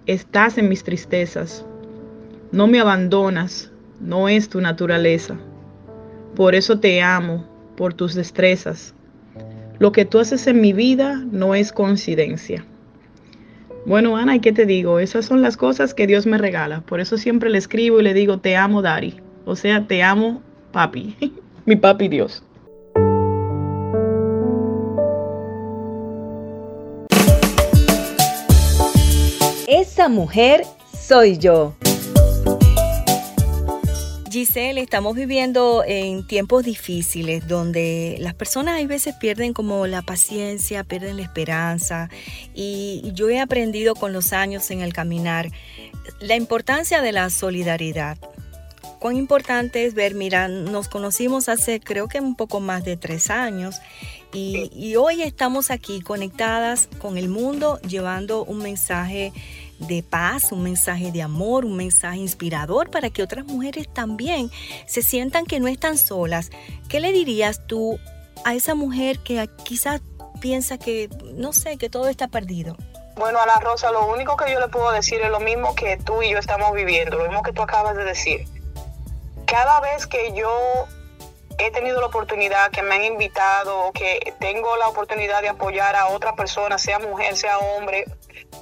estás 0.07 0.59
en 0.59 0.69
mis 0.69 0.85
tristezas. 0.85 1.67
No 2.53 2.69
me 2.69 2.79
abandonas, 2.79 3.73
no 3.99 4.29
es 4.29 4.49
tu 4.49 4.61
naturaleza. 4.61 5.37
Por 6.37 6.55
eso 6.55 6.79
te 6.79 7.03
amo, 7.03 7.49
por 7.77 7.95
tus 7.95 8.15
destrezas. 8.15 8.95
Lo 9.81 9.91
que 9.91 10.05
tú 10.05 10.21
haces 10.21 10.47
en 10.47 10.61
mi 10.61 10.73
vida 10.73 11.17
no 11.33 11.57
es 11.57 11.73
coincidencia. 11.73 12.65
Bueno, 13.89 14.19
Ana, 14.19 14.37
¿y 14.37 14.41
qué 14.41 14.53
te 14.53 14.67
digo? 14.67 14.99
Esas 14.99 15.25
son 15.25 15.41
las 15.41 15.57
cosas 15.57 15.95
que 15.95 16.07
Dios 16.07 16.27
me 16.27 16.37
regala. 16.37 16.83
Por 16.83 17.01
eso 17.01 17.17
siempre 17.17 17.49
le 17.49 17.57
escribo 17.57 18.01
y 18.01 18.03
le 18.03 18.13
digo, 18.13 18.37
te 18.37 18.55
amo, 18.55 18.83
Dari. 18.83 19.15
O 19.47 19.57
sea, 19.57 19.87
te 19.87 20.03
amo, 20.03 20.43
papi. 20.73 21.17
mi 21.65 21.75
papi 21.75 22.09
Dios. 22.09 22.43
Esa 29.67 30.11
mujer 30.11 30.65
soy 30.93 31.39
yo. 31.39 31.75
Giselle, 34.31 34.81
estamos 34.81 35.17
viviendo 35.17 35.83
en 35.87 36.27
tiempos 36.27 36.65
difíciles 36.65 37.49
donde 37.49 38.17
las 38.21 38.35
personas 38.35 38.83
a 38.83 38.87
veces 38.87 39.15
pierden 39.15 39.53
como 39.53 39.87
la 39.87 40.03
paciencia, 40.03 40.85
pierden 40.85 41.17
la 41.17 41.23
esperanza 41.23 42.11
y 42.55 43.11
yo 43.15 43.29
he 43.31 43.41
aprendido 43.41 43.95
con 43.95 44.13
los 44.13 44.33
años 44.33 44.71
en 44.71 44.81
el 44.81 44.93
caminar 44.93 45.51
la 46.21 46.37
importancia 46.37 47.01
de 47.01 47.13
la 47.13 47.31
solidaridad. 47.31 48.19
Cuán 48.99 49.17
importante 49.17 49.87
es 49.87 49.95
ver, 49.95 50.15
mira, 50.15 50.49
nos 50.49 50.89
conocimos 50.89 51.49
hace 51.49 51.81
creo 51.81 52.09
que 52.09 52.21
un 52.21 52.35
poco 52.35 52.61
más 52.61 52.85
de 52.85 52.97
tres 52.97 53.31
años 53.31 53.77
y, 54.35 54.71
y 54.75 54.97
hoy 54.97 55.23
estamos 55.23 55.71
aquí 55.71 56.01
conectadas 56.01 56.89
con 56.99 57.17
el 57.17 57.29
mundo 57.29 57.81
llevando 57.81 58.45
un 58.45 58.59
mensaje 58.59 59.33
de 59.79 60.03
paz, 60.03 60.53
un 60.53 60.63
mensaje 60.63 61.13
de 61.13 61.23
amor, 61.23 61.65
un 61.65 61.77
mensaje 61.77 62.19
inspirador 62.19 62.91
para 62.91 63.11
que 63.11 63.23
otras 63.23 63.47
mujeres 63.47 63.89
también 63.93 64.51
se 64.87 65.03
sientan 65.03 65.47
que 65.47 65.61
no 65.61 65.69
están 65.69 65.99
solas. 65.99 66.51
¿Qué 66.89 67.01
le 67.01 67.13
dirías 67.13 67.67
tú 67.67 67.99
a 68.45 68.55
esa 68.55 68.75
mujer 68.75 69.19
que 69.21 69.49
quizás 69.65 70.01
piensa 70.41 70.79
que, 70.79 71.09
no 71.35 71.53
sé, 71.53 71.77
que 71.77 71.89
todo 71.89 72.09
está 72.09 72.29
perdido? 72.29 72.77
Bueno, 73.17 73.41
Ana 73.41 73.59
Rosa, 73.61 73.91
lo 73.91 74.07
único 74.13 74.37
que 74.37 74.53
yo 74.53 74.61
le 74.61 74.69
puedo 74.69 74.93
decir 74.93 75.21
es 75.21 75.31
lo 75.31 75.41
mismo 75.41 75.75
que 75.75 75.97
tú 75.97 76.23
y 76.23 76.31
yo 76.31 76.39
estamos 76.39 76.73
viviendo, 76.73 77.19
lo 77.19 77.25
mismo 77.25 77.43
que 77.43 77.53
tú 77.53 77.63
acabas 77.63 77.97
de 77.97 78.05
decir. 78.05 78.47
Cada 79.45 79.81
vez 79.81 80.07
que 80.07 80.33
yo 80.35 80.87
he 81.59 81.71
tenido 81.71 82.01
la 82.01 82.07
oportunidad, 82.07 82.71
que 82.71 82.83
me 82.83 82.95
han 82.95 83.05
invitado, 83.05 83.91
que 83.93 84.35
tengo 84.39 84.77
la 84.77 84.89
oportunidad 84.89 85.43
de 85.43 85.49
apoyar 85.49 85.97
a 85.97 86.09
otra 86.09 86.35
persona, 86.35 86.79
sea 86.79 86.99
mujer, 86.99 87.37
sea 87.37 87.59
hombre, 87.59 88.05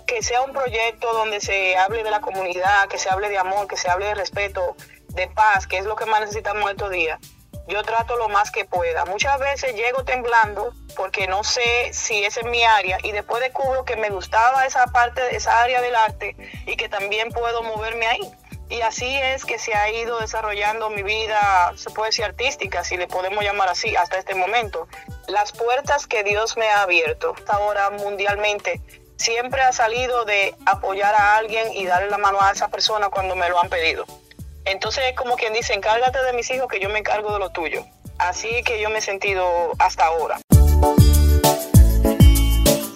que 0.07 0.23
sea 0.23 0.43
un 0.43 0.53
proyecto 0.53 1.13
donde 1.13 1.41
se 1.41 1.77
hable 1.77 2.03
de 2.03 2.11
la 2.11 2.21
comunidad, 2.21 2.89
que 2.89 2.99
se 2.99 3.11
hable 3.11 3.29
de 3.29 3.39
amor, 3.39 3.67
que 3.67 3.77
se 3.77 3.91
hable 3.91 4.07
de 4.07 4.15
respeto, 4.15 4.77
de 5.09 5.29
paz, 5.29 5.67
que 5.67 5.79
es 5.79 5.85
lo 5.85 5.97
que 5.97 6.07
más 6.07 6.21
necesitamos 6.21 6.71
estos 6.71 6.91
días. 6.91 7.19
Yo 7.69 7.83
trato 7.83 8.17
lo 8.17 8.29
más 8.29 8.53
que 8.53 8.65
pueda. 8.65 9.05
Muchas 9.07 9.41
veces 9.41 9.75
llego 9.75 10.05
temblando 10.05 10.73
porque 10.95 11.27
no 11.27 11.43
sé 11.43 11.93
si 11.93 12.25
esa 12.25 12.41
es 12.41 12.47
mi 12.47 12.63
área 12.63 12.99
y 13.03 13.11
después 13.11 13.43
descubro 13.43 13.85
que 13.85 13.97
me 13.97 14.09
gustaba 14.09 14.65
esa 14.67 14.87
parte, 14.87 15.35
esa 15.35 15.63
área 15.63 15.81
del 15.81 15.97
arte 15.97 16.37
y 16.65 16.77
que 16.77 16.89
también 16.89 17.31
puedo 17.31 17.63
moverme 17.63 18.07
ahí. 18.07 18.33
Y 18.69 18.81
así 18.81 19.07
es 19.07 19.45
que 19.45 19.59
se 19.59 19.75
ha 19.75 19.91
ido 19.91 20.19
desarrollando 20.19 20.91
mi 20.91 21.03
vida, 21.03 21.73
se 21.77 21.91
puede 21.91 22.09
decir 22.09 22.25
artística, 22.25 22.83
si 22.83 22.97
le 22.97 23.07
podemos 23.07 23.45
llamar 23.45 23.69
así, 23.69 23.95
hasta 23.95 24.19
este 24.19 24.35
momento. 24.35 24.89
Las 25.29 25.53
puertas 25.53 26.09
que 26.09 26.25
Dios 26.25 26.57
me 26.57 26.69
ha 26.69 26.83
abierto 26.83 27.35
hasta 27.37 27.55
ahora 27.55 27.91
mundialmente 27.91 28.81
siempre 29.17 29.63
ha 29.63 29.73
salido 29.73 30.25
de 30.25 30.55
apoyar 30.67 31.15
a 31.15 31.37
alguien 31.37 31.73
y 31.75 31.87
darle 31.87 32.11
la 32.11 32.19
mano 32.19 32.39
a 32.41 32.51
esa 32.51 32.69
persona 32.69 33.09
cuando 33.09 33.37
me 33.37 33.49
lo 33.49 33.61
han 33.61 33.69
pedido. 33.69 34.05
Entonces 34.65 35.05
es 35.11 35.17
como 35.17 35.37
quien 35.37 35.53
dice, 35.53 35.73
encárgate 35.73 36.21
de 36.25 36.33
mis 36.33 36.51
hijos 36.51 36.67
que 36.69 36.81
yo 36.81 36.89
me 36.89 36.99
encargo 36.99 37.33
de 37.33 37.39
lo 37.39 37.51
tuyo. 37.51 37.85
Así 38.19 38.49
que 38.65 38.81
yo 38.81 38.91
me 38.91 38.99
he 38.99 39.01
sentido 39.01 39.73
hasta 39.79 40.07
ahora. 40.07 40.39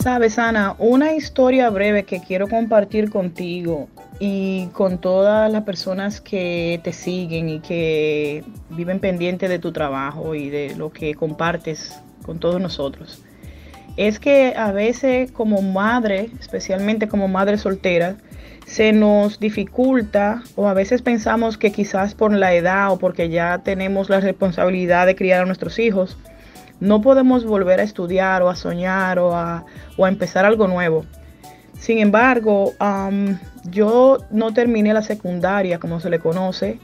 Sabes, 0.02 0.38
Ana, 0.38 0.74
una 0.78 1.12
historia 1.12 1.70
breve 1.70 2.04
que 2.04 2.20
quiero 2.20 2.48
compartir 2.48 3.10
contigo 3.10 3.88
y 4.20 4.66
con 4.68 4.98
todas 4.98 5.50
las 5.50 5.64
personas 5.64 6.20
que 6.20 6.80
te 6.84 6.92
siguen 6.92 7.48
y 7.48 7.60
que 7.60 8.44
viven 8.68 9.00
pendientes 9.00 9.48
de 9.50 9.58
tu 9.58 9.72
trabajo 9.72 10.36
y 10.36 10.50
de 10.50 10.76
lo 10.76 10.92
que 10.92 11.14
compartes 11.14 12.00
con 12.24 12.38
todos 12.38 12.60
nosotros 12.60 13.24
es 13.96 14.18
que 14.18 14.54
a 14.56 14.72
veces 14.72 15.30
como 15.30 15.62
madre, 15.62 16.30
especialmente 16.40 17.08
como 17.08 17.28
madre 17.28 17.58
soltera, 17.58 18.16
se 18.66 18.92
nos 18.92 19.40
dificulta 19.40 20.42
o 20.56 20.68
a 20.68 20.74
veces 20.74 21.02
pensamos 21.02 21.58
que 21.58 21.72
quizás 21.72 22.14
por 22.14 22.32
la 22.32 22.54
edad 22.54 22.92
o 22.92 22.98
porque 22.98 23.28
ya 23.28 23.58
tenemos 23.58 24.08
la 24.08 24.20
responsabilidad 24.20 25.06
de 25.06 25.16
criar 25.16 25.42
a 25.42 25.46
nuestros 25.46 25.78
hijos, 25.78 26.16
no 26.78 27.02
podemos 27.02 27.44
volver 27.44 27.80
a 27.80 27.82
estudiar 27.82 28.42
o 28.42 28.48
a 28.48 28.56
soñar 28.56 29.18
o 29.18 29.34
a, 29.34 29.66
empezar 29.98 30.46
algo 30.46 30.66
nuevo. 30.66 31.04
Sin 31.80 31.98
embargo, 31.98 32.74
yo 33.64 34.18
no 34.30 34.52
terminé 34.52 34.92
la 34.94 35.02
secundaria, 35.02 35.80
como 35.80 35.98
se 35.98 36.10
le 36.10 36.18
conoce, 36.20 36.78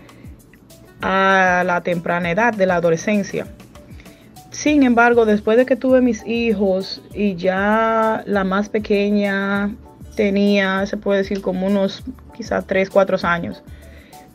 a 1.02 1.62
la 1.66 1.82
temprana 1.82 2.30
edad 2.30 2.54
de 2.54 2.66
la 2.66 2.76
adolescencia. 2.76 3.46
Sin 4.50 4.82
embargo, 4.82 5.26
después 5.26 5.58
de 5.58 5.66
que 5.66 5.76
tuve 5.76 6.00
mis 6.00 6.26
hijos 6.26 7.02
y 7.12 7.36
ya 7.36 8.24
la 8.26 8.42
más 8.44 8.70
pequeña 8.70 9.76
tenía, 10.16 10.86
se 10.86 10.96
puede 10.96 11.18
decir, 11.18 11.42
como 11.42 11.66
unos 11.66 12.02
quizás 12.34 12.66
3, 12.66 12.88
4 12.88 13.18
años, 13.24 13.62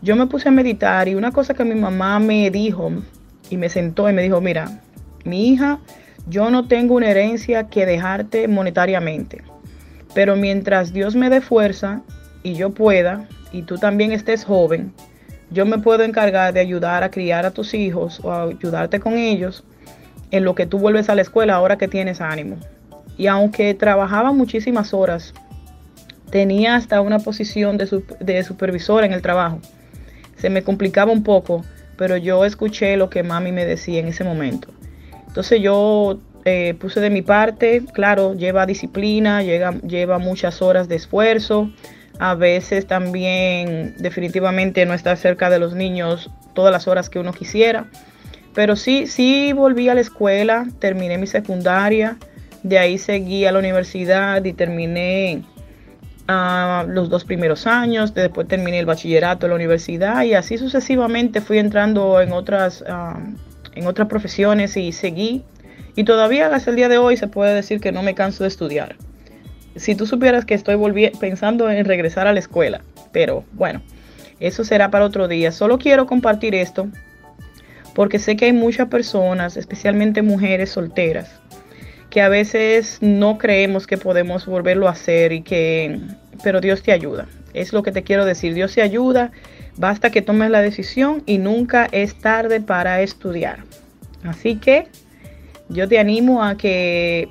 yo 0.04 0.16
me 0.16 0.28
puse 0.28 0.50
a 0.50 0.52
meditar 0.52 1.08
y 1.08 1.16
una 1.16 1.32
cosa 1.32 1.56
que 1.56 1.66
mi 1.66 1.74
mamá 1.74 2.20
me 2.20 2.52
dijo 2.52 2.92
y 3.50 3.58
me 3.58 3.68
sentó 3.68 4.08
y 4.08 4.14
me 4.14 4.22
dijo, 4.22 4.40
mira, 4.42 4.80
mi 5.26 5.50
hija, 5.50 5.80
yo 6.28 6.52
no 6.52 6.68
tengo 6.68 6.94
una 6.94 7.10
herencia 7.10 7.68
que 7.68 7.88
dejarte 7.88 8.48
monetariamente, 8.48 9.44
pero 10.14 10.36
mientras 10.36 10.94
Dios 10.94 11.16
me 11.16 11.30
dé 11.30 11.42
fuerza 11.42 12.02
y 12.44 12.54
yo 12.54 12.72
pueda, 12.72 13.28
y 13.52 13.64
tú 13.64 13.78
también 13.78 14.12
estés 14.12 14.44
joven, 14.46 14.94
yo 15.52 15.66
me 15.66 15.78
puedo 15.80 16.04
encargar 16.04 16.54
de 16.54 16.62
ayudar 16.62 17.04
a 17.04 17.12
criar 17.12 17.46
a 17.46 17.52
tus 17.52 17.74
hijos 17.74 18.20
o 18.24 18.32
a 18.32 18.44
ayudarte 18.44 19.00
con 19.00 19.18
ellos 19.18 19.64
en 20.32 20.46
lo 20.46 20.56
que 20.56 20.66
tú 20.66 20.80
vuelves 20.80 21.10
a 21.10 21.16
la 21.16 21.22
escuela 21.22 21.56
ahora 21.56 21.78
que 21.78 21.88
tienes 21.88 22.22
ánimo. 22.22 22.58
Y 23.18 23.28
aunque 23.28 23.74
trabajaba 23.74 24.32
muchísimas 24.32 24.94
horas, 24.94 25.34
tenía 26.30 26.76
hasta 26.76 27.02
una 27.02 27.20
posición 27.20 27.78
de, 27.78 28.04
de 28.20 28.44
supervisora 28.44 29.06
en 29.06 29.12
el 29.14 29.22
trabajo. 29.22 29.60
Se 30.38 30.50
me 30.50 30.64
complicaba 30.64 31.12
un 31.12 31.24
poco, 31.24 31.66
pero 31.98 32.16
yo 32.16 32.46
escuché 32.46 32.96
lo 32.96 33.10
que 33.10 33.22
mami 33.22 33.52
me 33.52 33.66
decía 33.66 34.00
en 34.00 34.08
ese 34.08 34.24
momento. 34.24 34.70
Entonces 35.28 35.62
yo 35.62 36.20
eh, 36.46 36.76
puse 36.80 37.00
de 37.00 37.10
mi 37.10 37.22
parte, 37.22 37.84
claro, 37.94 38.34
lleva 38.34 38.66
disciplina, 38.66 39.44
lleva, 39.44 39.74
lleva 39.82 40.18
muchas 40.18 40.62
horas 40.62 40.88
de 40.88 40.96
esfuerzo. 40.96 41.72
A 42.20 42.36
veces 42.36 42.88
también 42.88 43.96
definitivamente 43.98 44.86
no 44.86 44.94
está 44.94 45.16
cerca 45.16 45.50
de 45.50 45.60
los 45.60 45.74
niños 45.74 46.30
todas 46.54 46.72
las 46.72 46.88
horas 46.88 47.10
que 47.10 47.20
uno 47.20 47.34
quisiera. 47.34 47.88
Pero 48.54 48.76
sí, 48.76 49.08
sí 49.08 49.54
volví 49.54 49.88
a 49.90 49.94
la 49.96 50.02
escuela, 50.02 50.68
terminé 50.80 51.18
mi 51.18 51.28
secundaria, 51.28 52.18
de 52.64 52.78
ahí 52.80 52.98
seguí 52.98 53.46
a 53.46 53.52
la 53.52 53.60
universidad 53.60 54.44
y 54.44 54.54
terminé 54.54 55.44
ah, 56.28 56.86
los 56.88 57.10
dos 57.10 57.24
primeros 57.24 57.66
años, 57.66 58.14
después 58.14 58.48
terminé 58.48 58.80
el 58.80 58.86
bachillerato 58.86 59.46
en 59.46 59.52
la 59.52 59.56
universidad 59.56 60.24
y 60.24 60.34
así 60.34 60.58
sucesivamente 60.58 61.40
fui 61.40 61.60
entrando 61.60 62.20
en 62.20 62.34
otras, 62.34 62.84
ah, 62.88 63.20
en 63.74 63.88
otras 63.88 64.08
profesiones 64.08 64.76
y 64.76 64.92
seguí. 64.92 65.44
Y 65.96 66.04
todavía 66.04 66.48
hasta 66.48 66.70
el 66.70 66.76
día 66.76 66.90
de 66.90 66.98
hoy 66.98 67.18
se 67.18 67.28
puede 67.28 67.54
decir 67.54 67.80
que 67.80 67.92
no 67.92 68.04
me 68.04 68.16
canso 68.16 68.44
de 68.44 68.48
estudiar. 68.48 68.96
Si 69.76 69.96
tú 69.96 70.06
supieras 70.06 70.46
que 70.46 70.54
estoy 70.54 70.78
pensando 71.20 71.70
en 71.70 71.86
regresar 71.86 72.28
a 72.28 72.34
la 72.34 72.40
escuela, 72.40 72.82
pero 73.12 73.46
bueno, 73.54 73.82
eso 74.40 74.64
será 74.64 74.92
para 74.92 75.06
otro 75.06 75.28
día. 75.28 75.52
Solo 75.52 75.78
quiero 75.78 76.06
compartir 76.06 76.56
esto 76.56 76.88
porque 77.94 78.20
sé 78.20 78.36
que 78.36 78.46
hay 78.46 78.54
muchas 78.54 78.88
personas, 78.88 79.58
especialmente 79.58 80.22
mujeres 80.22 80.72
solteras, 80.72 81.30
que 82.10 82.22
a 82.22 82.30
veces 82.30 82.98
no 83.02 83.38
creemos 83.38 83.88
que 83.88 83.98
podemos 83.98 84.46
volverlo 84.46 84.88
a 84.88 84.92
hacer 84.92 85.32
y 85.32 85.42
que, 85.42 86.00
pero 86.44 86.62
Dios 86.62 86.84
te 86.84 86.92
ayuda. 86.92 87.28
Es 87.54 87.74
lo 87.74 87.84
que 87.84 87.92
te 87.92 88.04
quiero 88.04 88.26
decir, 88.26 88.54
Dios 88.54 88.74
te 88.74 88.82
ayuda, 88.82 89.32
basta 89.78 90.10
que 90.10 90.22
tomes 90.22 90.50
la 90.50 90.62
decisión 90.62 91.24
y 91.26 91.38
nunca 91.38 91.88
es 91.92 92.16
tarde 92.16 92.62
para 92.62 93.02
estudiar. 93.02 93.60
Así 94.24 94.56
que 94.56 94.88
yo 95.72 95.88
te 95.88 96.00
animo 96.00 96.44
a 96.44 96.58
que 96.58 97.30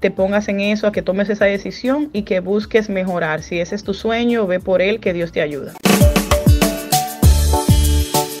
te 0.00 0.10
pongas 0.10 0.48
en 0.48 0.60
eso, 0.60 0.86
a 0.86 0.92
que 0.92 1.02
tomes 1.02 1.28
esa 1.28 1.46
decisión 1.46 2.10
y 2.12 2.22
que 2.22 2.40
busques 2.40 2.88
mejorar. 2.88 3.42
Si 3.42 3.58
ese 3.58 3.74
es 3.74 3.82
tu 3.82 3.94
sueño, 3.94 4.46
ve 4.46 4.60
por 4.60 4.80
él, 4.80 5.00
que 5.00 5.12
Dios 5.12 5.32
te 5.32 5.42
ayuda. 5.42 5.72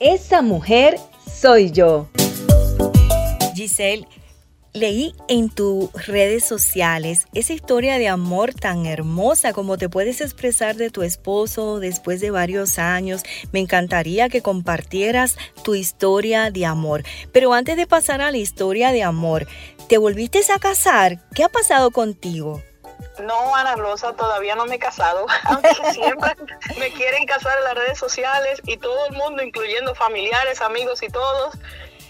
Esa 0.00 0.42
mujer 0.42 0.98
soy 1.26 1.70
yo. 1.70 2.08
Giselle, 3.54 4.06
Leí 4.74 5.14
en 5.28 5.50
tus 5.50 5.92
redes 6.08 6.44
sociales 6.44 7.28
esa 7.32 7.52
historia 7.52 7.96
de 7.96 8.08
amor 8.08 8.52
tan 8.54 8.86
hermosa 8.86 9.52
como 9.52 9.78
te 9.78 9.88
puedes 9.88 10.20
expresar 10.20 10.74
de 10.74 10.90
tu 10.90 11.04
esposo 11.04 11.78
después 11.78 12.20
de 12.20 12.32
varios 12.32 12.80
años. 12.80 13.22
Me 13.52 13.60
encantaría 13.60 14.28
que 14.28 14.42
compartieras 14.42 15.36
tu 15.62 15.76
historia 15.76 16.50
de 16.50 16.66
amor. 16.66 17.04
Pero 17.32 17.52
antes 17.52 17.76
de 17.76 17.86
pasar 17.86 18.20
a 18.20 18.32
la 18.32 18.38
historia 18.38 18.90
de 18.90 19.04
amor, 19.04 19.46
¿te 19.88 19.96
volviste 19.96 20.40
a 20.52 20.58
casar? 20.58 21.20
¿Qué 21.36 21.44
ha 21.44 21.48
pasado 21.48 21.92
contigo? 21.92 22.60
No, 23.22 23.54
Ana 23.54 23.76
Rosa, 23.76 24.14
todavía 24.14 24.56
no 24.56 24.66
me 24.66 24.74
he 24.74 24.78
casado, 24.80 25.26
aunque 25.44 25.72
siempre 25.92 26.32
me 26.80 26.90
quieren 26.90 27.26
casar 27.26 27.58
en 27.58 27.64
las 27.64 27.74
redes 27.74 27.98
sociales 27.98 28.60
y 28.64 28.76
todo 28.76 29.06
el 29.06 29.12
mundo, 29.12 29.40
incluyendo 29.40 29.94
familiares, 29.94 30.60
amigos 30.60 31.00
y 31.04 31.08
todos, 31.10 31.54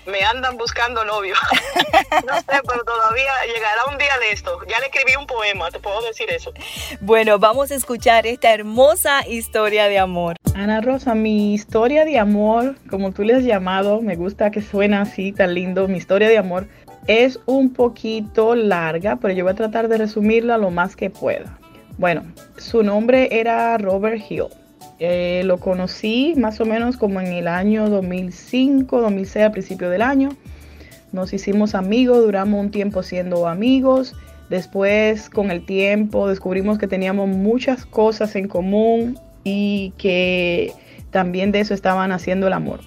me 0.07 0.23
andan 0.23 0.57
buscando 0.57 1.05
novio. 1.05 1.35
no 2.27 2.37
sé, 2.37 2.61
pero 2.67 2.85
todavía 2.85 3.33
llegará 3.47 3.85
un 3.91 3.99
día 3.99 4.19
de 4.21 4.33
esto. 4.33 4.59
Ya 4.69 4.79
le 4.81 4.87
escribí 4.87 5.17
un 5.19 5.27
poema, 5.27 5.71
te 5.71 5.81
puedo 5.81 6.01
decir 6.03 6.31
eso. 6.31 6.53
Bueno, 7.01 7.39
vamos 7.39 7.71
a 7.71 7.75
escuchar 7.75 8.27
esta 8.27 8.53
hermosa 8.53 9.27
historia 9.27 9.89
de 9.89 9.99
amor. 9.99 10.37
Ana 10.55 10.81
Rosa, 10.81 11.15
mi 11.15 11.55
historia 11.55 12.05
de 12.05 12.19
amor, 12.19 12.77
como 12.89 13.13
tú 13.13 13.23
le 13.23 13.35
has 13.35 13.45
llamado, 13.45 14.01
me 14.01 14.17
gusta 14.17 14.51
que 14.51 14.63
suena 14.63 15.03
así 15.03 15.33
tan 15.33 15.55
lindo, 15.55 15.89
mi 15.89 15.99
historia 15.99 16.29
de 16.29 16.39
amor 16.39 16.69
es 17.07 17.39
un 17.47 17.73
poquito 17.73 18.55
larga, 18.55 19.17
pero 19.17 19.35
yo 19.35 19.45
voy 19.45 19.53
a 19.53 19.57
tratar 19.57 19.89
de 19.89 19.99
resumirla 19.99 20.59
lo 20.59 20.71
más 20.71 20.97
que 20.97 21.11
pueda. 21.11 21.59
Bueno, 21.99 22.25
su 22.57 22.83
nombre 22.83 23.29
era 23.31 23.77
Robert 23.79 24.21
Hill. 24.29 24.47
Eh, 25.07 25.43
lo 25.45 25.59
conocí 25.59 26.33
más 26.35 26.63
o 26.63 26.65
menos 26.65 26.97
como 26.97 27.21
en 27.21 27.27
el 27.27 27.47
año 27.47 27.91
2005, 27.91 29.03
2006, 29.03 29.45
al 29.45 29.53
principio 29.53 29.91
del 29.91 30.01
año. 30.01 30.31
Nos 31.13 31.35
hicimos 31.35 31.75
amigos, 31.75 32.25
duramos 32.25 32.59
un 32.59 32.71
tiempo 32.71 33.03
siendo 33.03 33.47
amigos. 33.47 34.15
Después, 34.49 35.29
con 35.29 35.51
el 35.51 35.67
tiempo, 35.67 36.27
descubrimos 36.27 36.79
que 36.79 36.87
teníamos 36.87 37.29
muchas 37.29 37.85
cosas 37.85 38.35
en 38.35 38.49
común 38.49 39.19
y 39.45 39.93
que 39.99 40.73
también 41.11 41.53
de 41.53 41.61
eso 41.61 41.75
estaban 41.75 42.11
haciendo 42.11 42.47
el 42.47 42.55
amor. 42.55 42.81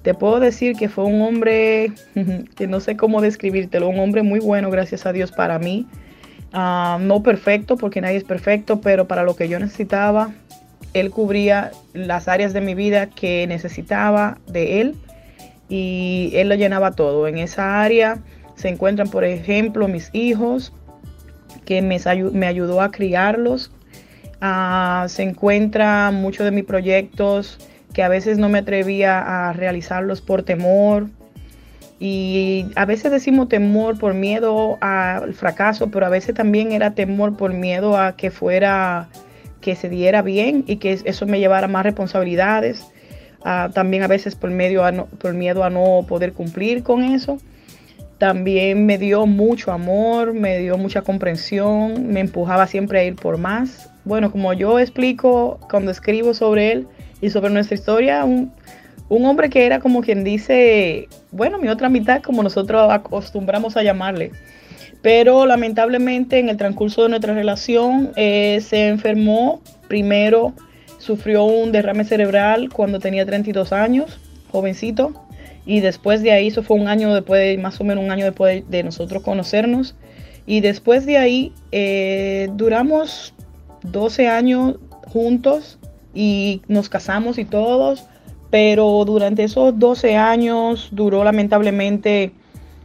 Te 0.00 0.14
puedo 0.14 0.40
decir 0.40 0.74
que 0.76 0.88
fue 0.88 1.04
un 1.04 1.20
hombre, 1.20 1.92
que 2.56 2.66
no 2.66 2.80
sé 2.80 2.96
cómo 2.96 3.20
describírtelo, 3.20 3.90
un 3.90 3.98
hombre 3.98 4.22
muy 4.22 4.40
bueno, 4.40 4.70
gracias 4.70 5.04
a 5.04 5.12
Dios, 5.12 5.30
para 5.30 5.58
mí. 5.58 5.86
Ah, 6.54 6.96
no 7.02 7.22
perfecto, 7.22 7.76
porque 7.76 8.00
nadie 8.00 8.16
es 8.16 8.24
perfecto, 8.24 8.80
pero 8.80 9.06
para 9.06 9.24
lo 9.24 9.36
que 9.36 9.48
yo 9.48 9.58
necesitaba, 9.58 10.32
él 10.94 11.10
cubría 11.10 11.72
las 11.92 12.28
áreas 12.28 12.52
de 12.52 12.60
mi 12.60 12.74
vida 12.74 13.06
que 13.10 13.46
necesitaba 13.46 14.38
de 14.46 14.80
él 14.80 14.96
y 15.68 16.30
él 16.34 16.48
lo 16.48 16.54
llenaba 16.54 16.92
todo. 16.92 17.26
En 17.26 17.38
esa 17.38 17.82
área 17.82 18.18
se 18.54 18.68
encuentran, 18.68 19.08
por 19.08 19.24
ejemplo, 19.24 19.88
mis 19.88 20.10
hijos, 20.12 20.72
que 21.64 21.82
me, 21.82 22.46
ayudó 22.46 22.80
a 22.80 22.90
criarlos. 22.90 23.72
Ah, 24.40 25.06
se 25.08 25.22
encuentran 25.22 26.14
muchos 26.14 26.44
de 26.44 26.50
mis 26.50 26.64
proyectos 26.64 27.58
que 27.92 28.02
a 28.02 28.08
veces 28.08 28.38
no 28.38 28.48
me 28.48 28.58
atrevía 28.58 29.48
a 29.48 29.52
realizarlos 29.52 30.20
por 30.20 30.42
temor. 30.42 31.08
Y 31.98 32.66
a 32.74 32.84
veces 32.84 33.10
decimos 33.10 33.48
temor 33.48 33.98
por 33.98 34.14
miedo 34.14 34.76
al 34.80 35.32
fracaso, 35.32 35.90
pero 35.90 36.06
a 36.06 36.08
veces 36.08 36.34
también 36.34 36.72
era 36.72 36.94
temor 36.94 37.36
por 37.36 37.52
miedo 37.54 37.96
a 37.96 38.16
que 38.16 38.30
fuera 38.30 39.08
que 39.64 39.74
se 39.76 39.88
diera 39.88 40.20
bien 40.20 40.62
y 40.66 40.76
que 40.76 41.00
eso 41.04 41.24
me 41.26 41.40
llevara 41.40 41.68
más 41.68 41.84
responsabilidades. 41.84 42.86
Ah, 43.42 43.70
también 43.72 44.02
a 44.02 44.08
veces 44.08 44.36
por, 44.36 44.50
medio 44.50 44.82
miedo 45.32 45.64
a 45.64 45.70
no 45.70 46.04
poder 46.06 46.34
cumplir 46.34 46.82
con 46.82 47.02
eso. 47.02 47.38
También 48.18 48.84
me 48.84 48.98
dio 48.98 49.24
mucho 49.24 49.72
amor, 49.72 50.34
me 50.34 50.58
dio 50.58 50.76
mucha 50.76 51.00
comprensión, 51.00 52.08
me 52.08 52.20
empujaba 52.20 52.66
siempre 52.66 53.00
a 53.00 53.04
ir 53.04 53.16
por 53.16 53.38
más. 53.38 53.90
Bueno, 54.04 54.30
como 54.30 54.52
yo 54.52 54.78
explico 54.78 55.58
cuando 55.70 55.90
escribo 55.90 56.34
sobre 56.34 56.72
él 56.72 56.86
y 57.22 57.30
sobre 57.30 57.50
nuestra 57.50 57.74
historia, 57.74 58.22
un 58.26 58.52
hombre 59.08 59.48
que 59.48 59.64
era 59.64 59.80
como 59.80 60.02
quien 60.02 60.24
dice, 60.24 61.08
bueno, 61.30 61.56
mi 61.58 61.68
otra 61.68 61.88
mitad, 61.88 62.20
como 62.20 62.42
nosotros 62.42 62.92
acostumbramos 62.92 63.78
a 63.78 63.82
llamarle 63.82 64.30
pero 65.04 65.44
lamentablemente 65.44 66.38
en 66.38 66.48
el 66.48 66.56
transcurso 66.56 67.02
de 67.02 67.10
nuestra 67.10 67.34
relación 67.34 68.12
eh, 68.16 68.62
se 68.66 68.88
enfermó. 68.88 69.60
Primero 69.86 70.54
sufrió 70.96 71.44
un 71.44 71.72
derrame 71.72 72.04
cerebral 72.04 72.70
cuando 72.72 73.00
tenía 73.00 73.26
32 73.26 73.74
años, 73.74 74.18
jovencito. 74.50 75.12
Y 75.66 75.80
después 75.80 76.22
de 76.22 76.32
ahí, 76.32 76.46
eso 76.46 76.62
fue 76.62 76.78
un 76.78 76.88
año 76.88 77.12
después, 77.12 77.58
más 77.58 77.78
o 77.82 77.84
menos 77.84 78.02
un 78.02 78.12
año 78.12 78.24
después 78.24 78.64
de 78.70 78.82
nosotros 78.82 79.22
conocernos. 79.22 79.94
Y 80.46 80.60
después 80.60 81.04
de 81.04 81.18
ahí, 81.18 81.52
eh, 81.70 82.48
duramos 82.54 83.34
12 83.82 84.26
años 84.28 84.76
juntos 85.12 85.78
y 86.14 86.62
nos 86.66 86.88
casamos 86.88 87.36
y 87.36 87.44
todos. 87.44 88.06
Pero 88.48 89.04
durante 89.04 89.44
esos 89.44 89.78
12 89.78 90.16
años 90.16 90.88
duró 90.92 91.24
lamentablemente, 91.24 92.32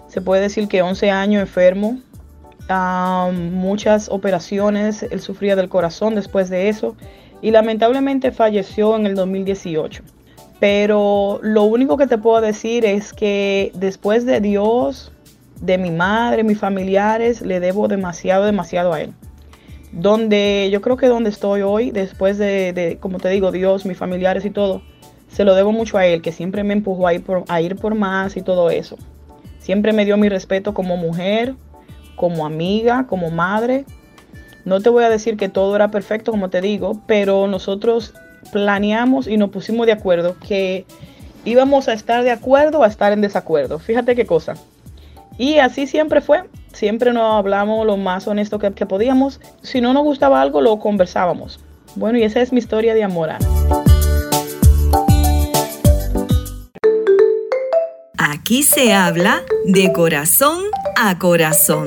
se 0.09 0.19
puede 0.19 0.41
decir 0.41 0.67
que 0.67 0.81
11 0.81 1.11
años 1.11 1.41
enfermo 1.41 1.97
muchas 2.71 4.09
operaciones, 4.09 5.03
él 5.03 5.19
sufría 5.21 5.55
del 5.55 5.69
corazón 5.69 6.15
después 6.15 6.49
de 6.49 6.69
eso 6.69 6.95
y 7.41 7.51
lamentablemente 7.51 8.31
falleció 8.31 8.95
en 8.95 9.05
el 9.05 9.15
2018. 9.15 10.03
Pero 10.59 11.39
lo 11.41 11.63
único 11.63 11.97
que 11.97 12.05
te 12.05 12.17
puedo 12.17 12.41
decir 12.41 12.85
es 12.85 13.13
que 13.13 13.71
después 13.75 14.25
de 14.25 14.41
Dios, 14.41 15.11
de 15.61 15.77
mi 15.77 15.89
madre, 15.89 16.43
mis 16.43 16.59
familiares, 16.59 17.41
le 17.41 17.59
debo 17.59 17.87
demasiado, 17.87 18.45
demasiado 18.45 18.93
a 18.93 19.01
Él. 19.01 19.13
Donde 19.91 20.69
yo 20.71 20.81
creo 20.81 20.97
que 20.97 21.07
donde 21.07 21.29
estoy 21.29 21.61
hoy, 21.61 21.91
después 21.91 22.37
de, 22.37 22.97
como 22.99 23.19
te 23.19 23.29
digo, 23.29 23.51
Dios, 23.51 23.85
mis 23.85 23.97
familiares 23.97 24.45
y 24.45 24.49
todo, 24.49 24.81
se 25.29 25.45
lo 25.45 25.55
debo 25.55 25.71
mucho 25.71 25.97
a 25.97 26.05
Él, 26.05 26.21
que 26.21 26.31
siempre 26.31 26.63
me 26.63 26.73
empujó 26.73 27.07
a 27.07 27.13
ir 27.13 27.23
por, 27.23 27.45
a 27.47 27.61
ir 27.61 27.75
por 27.77 27.95
más 27.95 28.35
y 28.35 28.41
todo 28.41 28.69
eso. 28.69 28.97
Siempre 29.59 29.93
me 29.93 30.03
dio 30.03 30.17
mi 30.17 30.27
respeto 30.27 30.73
como 30.73 30.97
mujer, 30.97 31.55
como 32.19 32.45
amiga, 32.45 33.07
como 33.07 33.31
madre. 33.31 33.85
No 34.65 34.81
te 34.81 34.89
voy 34.89 35.05
a 35.05 35.09
decir 35.09 35.37
que 35.37 35.47
todo 35.47 35.73
era 35.73 35.89
perfecto, 35.89 36.31
como 36.31 36.49
te 36.49 36.59
digo, 36.59 37.01
pero 37.07 37.47
nosotros 37.47 38.13
planeamos 38.51 39.25
y 39.25 39.37
nos 39.37 39.51
pusimos 39.51 39.85
de 39.85 39.93
acuerdo 39.93 40.35
que 40.45 40.85
íbamos 41.45 41.87
a 41.87 41.93
estar 41.93 42.23
de 42.25 42.31
acuerdo 42.31 42.79
o 42.79 42.83
a 42.83 42.87
estar 42.87 43.13
en 43.13 43.21
desacuerdo. 43.21 43.79
Fíjate 43.79 44.17
qué 44.17 44.25
cosa. 44.25 44.55
Y 45.37 45.59
así 45.59 45.87
siempre 45.87 46.19
fue. 46.19 46.43
Siempre 46.73 47.13
nos 47.13 47.35
hablamos 47.35 47.85
lo 47.85 47.95
más 47.95 48.27
honesto 48.27 48.59
que, 48.59 48.73
que 48.73 48.85
podíamos. 48.85 49.39
Si 49.61 49.79
no 49.79 49.93
nos 49.93 50.03
gustaba 50.03 50.41
algo, 50.41 50.59
lo 50.59 50.77
conversábamos. 50.77 51.61
Bueno, 51.95 52.17
y 52.17 52.23
esa 52.23 52.41
es 52.41 52.51
mi 52.51 52.59
historia 52.59 52.93
de 52.93 53.05
amor. 53.05 53.29
Aquí 58.49 58.63
se 58.63 58.93
habla 58.93 59.43
de 59.65 59.93
corazón 59.93 60.63
a 60.97 61.19
corazón. 61.19 61.85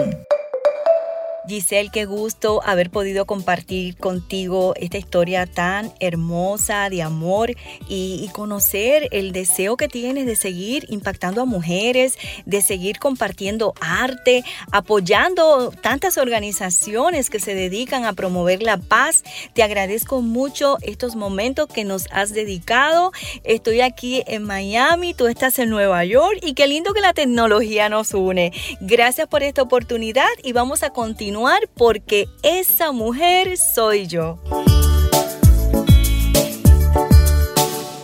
Giselle, 1.49 1.91
qué 1.91 2.05
gusto 2.05 2.61
haber 2.65 2.91
podido 2.91 3.27
compartir 3.27 3.97
contigo 3.97 4.75
esta 4.77 4.99
historia 4.99 5.47
tan 5.47 5.93
hermosa 5.99 6.89
de 6.89 7.03
amor 7.03 7.51
y, 7.89 8.31
conocer 8.33 9.09
el 9.11 9.33
deseo 9.33 9.77
que 9.77 9.89
tienes 9.89 10.25
de 10.25 10.37
seguir 10.37 10.87
impactando 10.89 11.43
a 11.43 11.45
mujeres, 11.45 12.17
de 12.47 12.63
seguir 12.63 12.99
compartiendo 12.99 13.75
arte, 13.81 14.43
apoyando 14.71 15.71
tantas 15.83 16.17
organizaciones 16.17 17.29
que 17.29 17.41
se 17.41 17.55
dedican 17.55 18.05
a 18.05 18.15
promover 18.15 18.63
la 18.63 18.79
paz. 18.79 19.23
Te 19.53 19.63
agradezco 19.63 20.23
mucho 20.23 20.79
estos 20.81 21.15
momentos 21.15 21.69
que 21.69 21.85
nos 21.85 22.07
has 22.11 22.33
dedicado. 22.33 23.13
Estoy 23.45 23.83
aquí 23.83 24.23
en 24.27 24.45
Miami, 24.45 25.13
tú 25.13 25.27
estás 25.27 25.59
en 25.59 25.69
Nueva 25.69 26.05
York 26.05 26.39
y 26.41 26.55
qué 26.55 26.67
lindo 26.67 26.95
que 26.95 27.01
la 27.01 27.13
tecnología 27.13 27.89
nos 27.91 28.15
une. 28.15 28.53
Gracias 28.81 29.29
por 29.29 29.43
esta 29.43 29.63
oportunidad 29.63 30.29
y 30.43 30.53
vamos 30.53 30.83
a 30.83 30.91
continuar 31.33 31.67
porque 31.79 32.29
esa 32.43 32.93
mujer 32.93 33.57
soy 33.57 34.07
yo. 34.07 34.39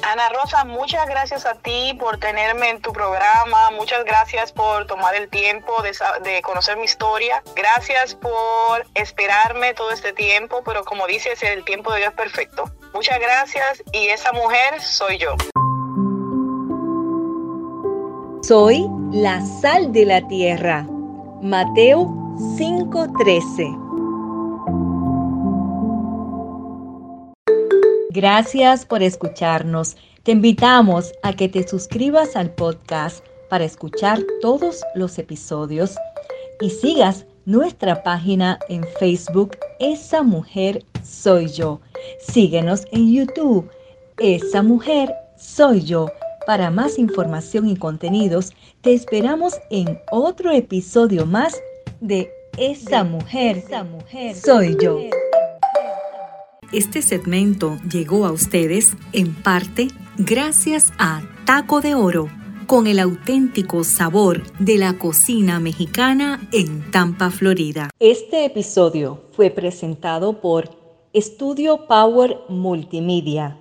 Ana 0.03 0.31
Rosa, 0.31 0.65
muchas 0.65 1.07
gracias 1.07 1.45
a 1.45 1.55
ti 1.57 1.95
por 2.01 2.17
tenerme 2.17 2.71
en 2.71 2.81
tu 2.81 2.91
programa, 2.91 3.71
muchas 3.73 4.03
gracias 4.07 4.51
por 4.51 4.87
tomar 4.87 5.15
el 5.15 5.29
tiempo 5.29 5.83
de, 5.83 5.93
de, 6.23 6.41
conocer 6.41 6.79
mi 6.79 6.85
historia, 6.85 7.43
gracias 7.55 8.15
por 8.15 8.87
esperarme 8.95 9.75
todo 9.75 9.91
este 9.91 10.15
tiempo, 10.15 10.63
pero 10.65 10.83
como 10.87 11.07
dices, 11.07 11.43
el 11.43 11.67
tiempo 11.67 11.93
de 11.93 11.99
Dios 11.99 12.11
es 12.13 12.17
perfecto. 12.17 12.65
Muchas 12.95 13.21
gracias 13.21 13.83
y 13.93 14.09
esa 14.09 14.33
mujer 14.33 14.81
soy 14.81 15.19
yo. 15.19 15.37
Soy 18.43 18.87
la 19.13 19.43
sal 19.61 19.93
de 19.93 20.07
la 20.07 20.27
tierra. 20.27 20.87
Mateo 21.43 22.28
513. 22.39 23.77
Gracias 28.11 28.87
por 28.87 29.03
escucharnos. 29.03 29.97
Te 30.23 30.33
invitamos 30.33 31.13
a 31.25 31.33
que 31.33 31.49
te 31.49 31.67
suscribas 31.67 32.37
al 32.37 32.55
podcast 32.55 33.25
para 33.51 33.65
escuchar 33.65 34.21
todos 34.41 34.83
los 34.95 35.19
episodios 35.19 35.97
y 36.61 36.71
sigas 36.71 37.27
nuestra 37.45 38.05
página 38.05 38.61
en 38.69 38.85
Facebook, 39.01 39.57
Esa 39.81 40.23
Mujer 40.23 40.85
Soy 41.03 41.49
Yo. 41.49 41.81
Síguenos 42.21 42.85
en 42.93 43.13
YouTube, 43.13 43.69
Esa 44.19 44.63
Mujer 44.63 45.13
Soy 45.37 45.83
Yo. 45.83 46.07
Para 46.47 46.71
más 46.71 46.99
información 46.99 47.69
y 47.69 47.77
contenidos, 47.77 48.53
te 48.81 48.95
esperamos 48.95 49.55
en 49.71 49.99
otro 50.11 50.53
episodio 50.53 51.27
más 51.27 51.61
de 52.01 52.31
Esa 52.57 53.05
Mujer, 53.05 53.59
Esa 53.59 53.85
mujer 53.85 54.35
Soy 54.37 54.77
Yo. 54.81 54.99
Este 56.73 57.03
segmento 57.03 57.79
llegó 57.91 58.27
a 58.27 58.33
ustedes 58.33 58.93
en 59.13 59.35
parte 59.35 59.89
gracias 60.19 60.93
a 60.99 61.23
Taco 61.47 61.81
de 61.81 61.95
Oro 61.95 62.29
con 62.67 62.87
el 62.87 62.99
auténtico 62.99 63.85
sabor 63.85 64.43
de 64.59 64.77
la 64.77 64.99
cocina 64.99 65.61
mexicana 65.61 66.47
en 66.53 66.91
Tampa, 66.91 67.31
Florida. 67.31 67.89
Este 67.99 68.45
episodio 68.45 69.23
fue 69.33 69.51
presentado 69.51 70.41
por 70.41 70.69
Estudio 71.15 71.87
Power 71.87 72.37
Multimedia 72.51 73.57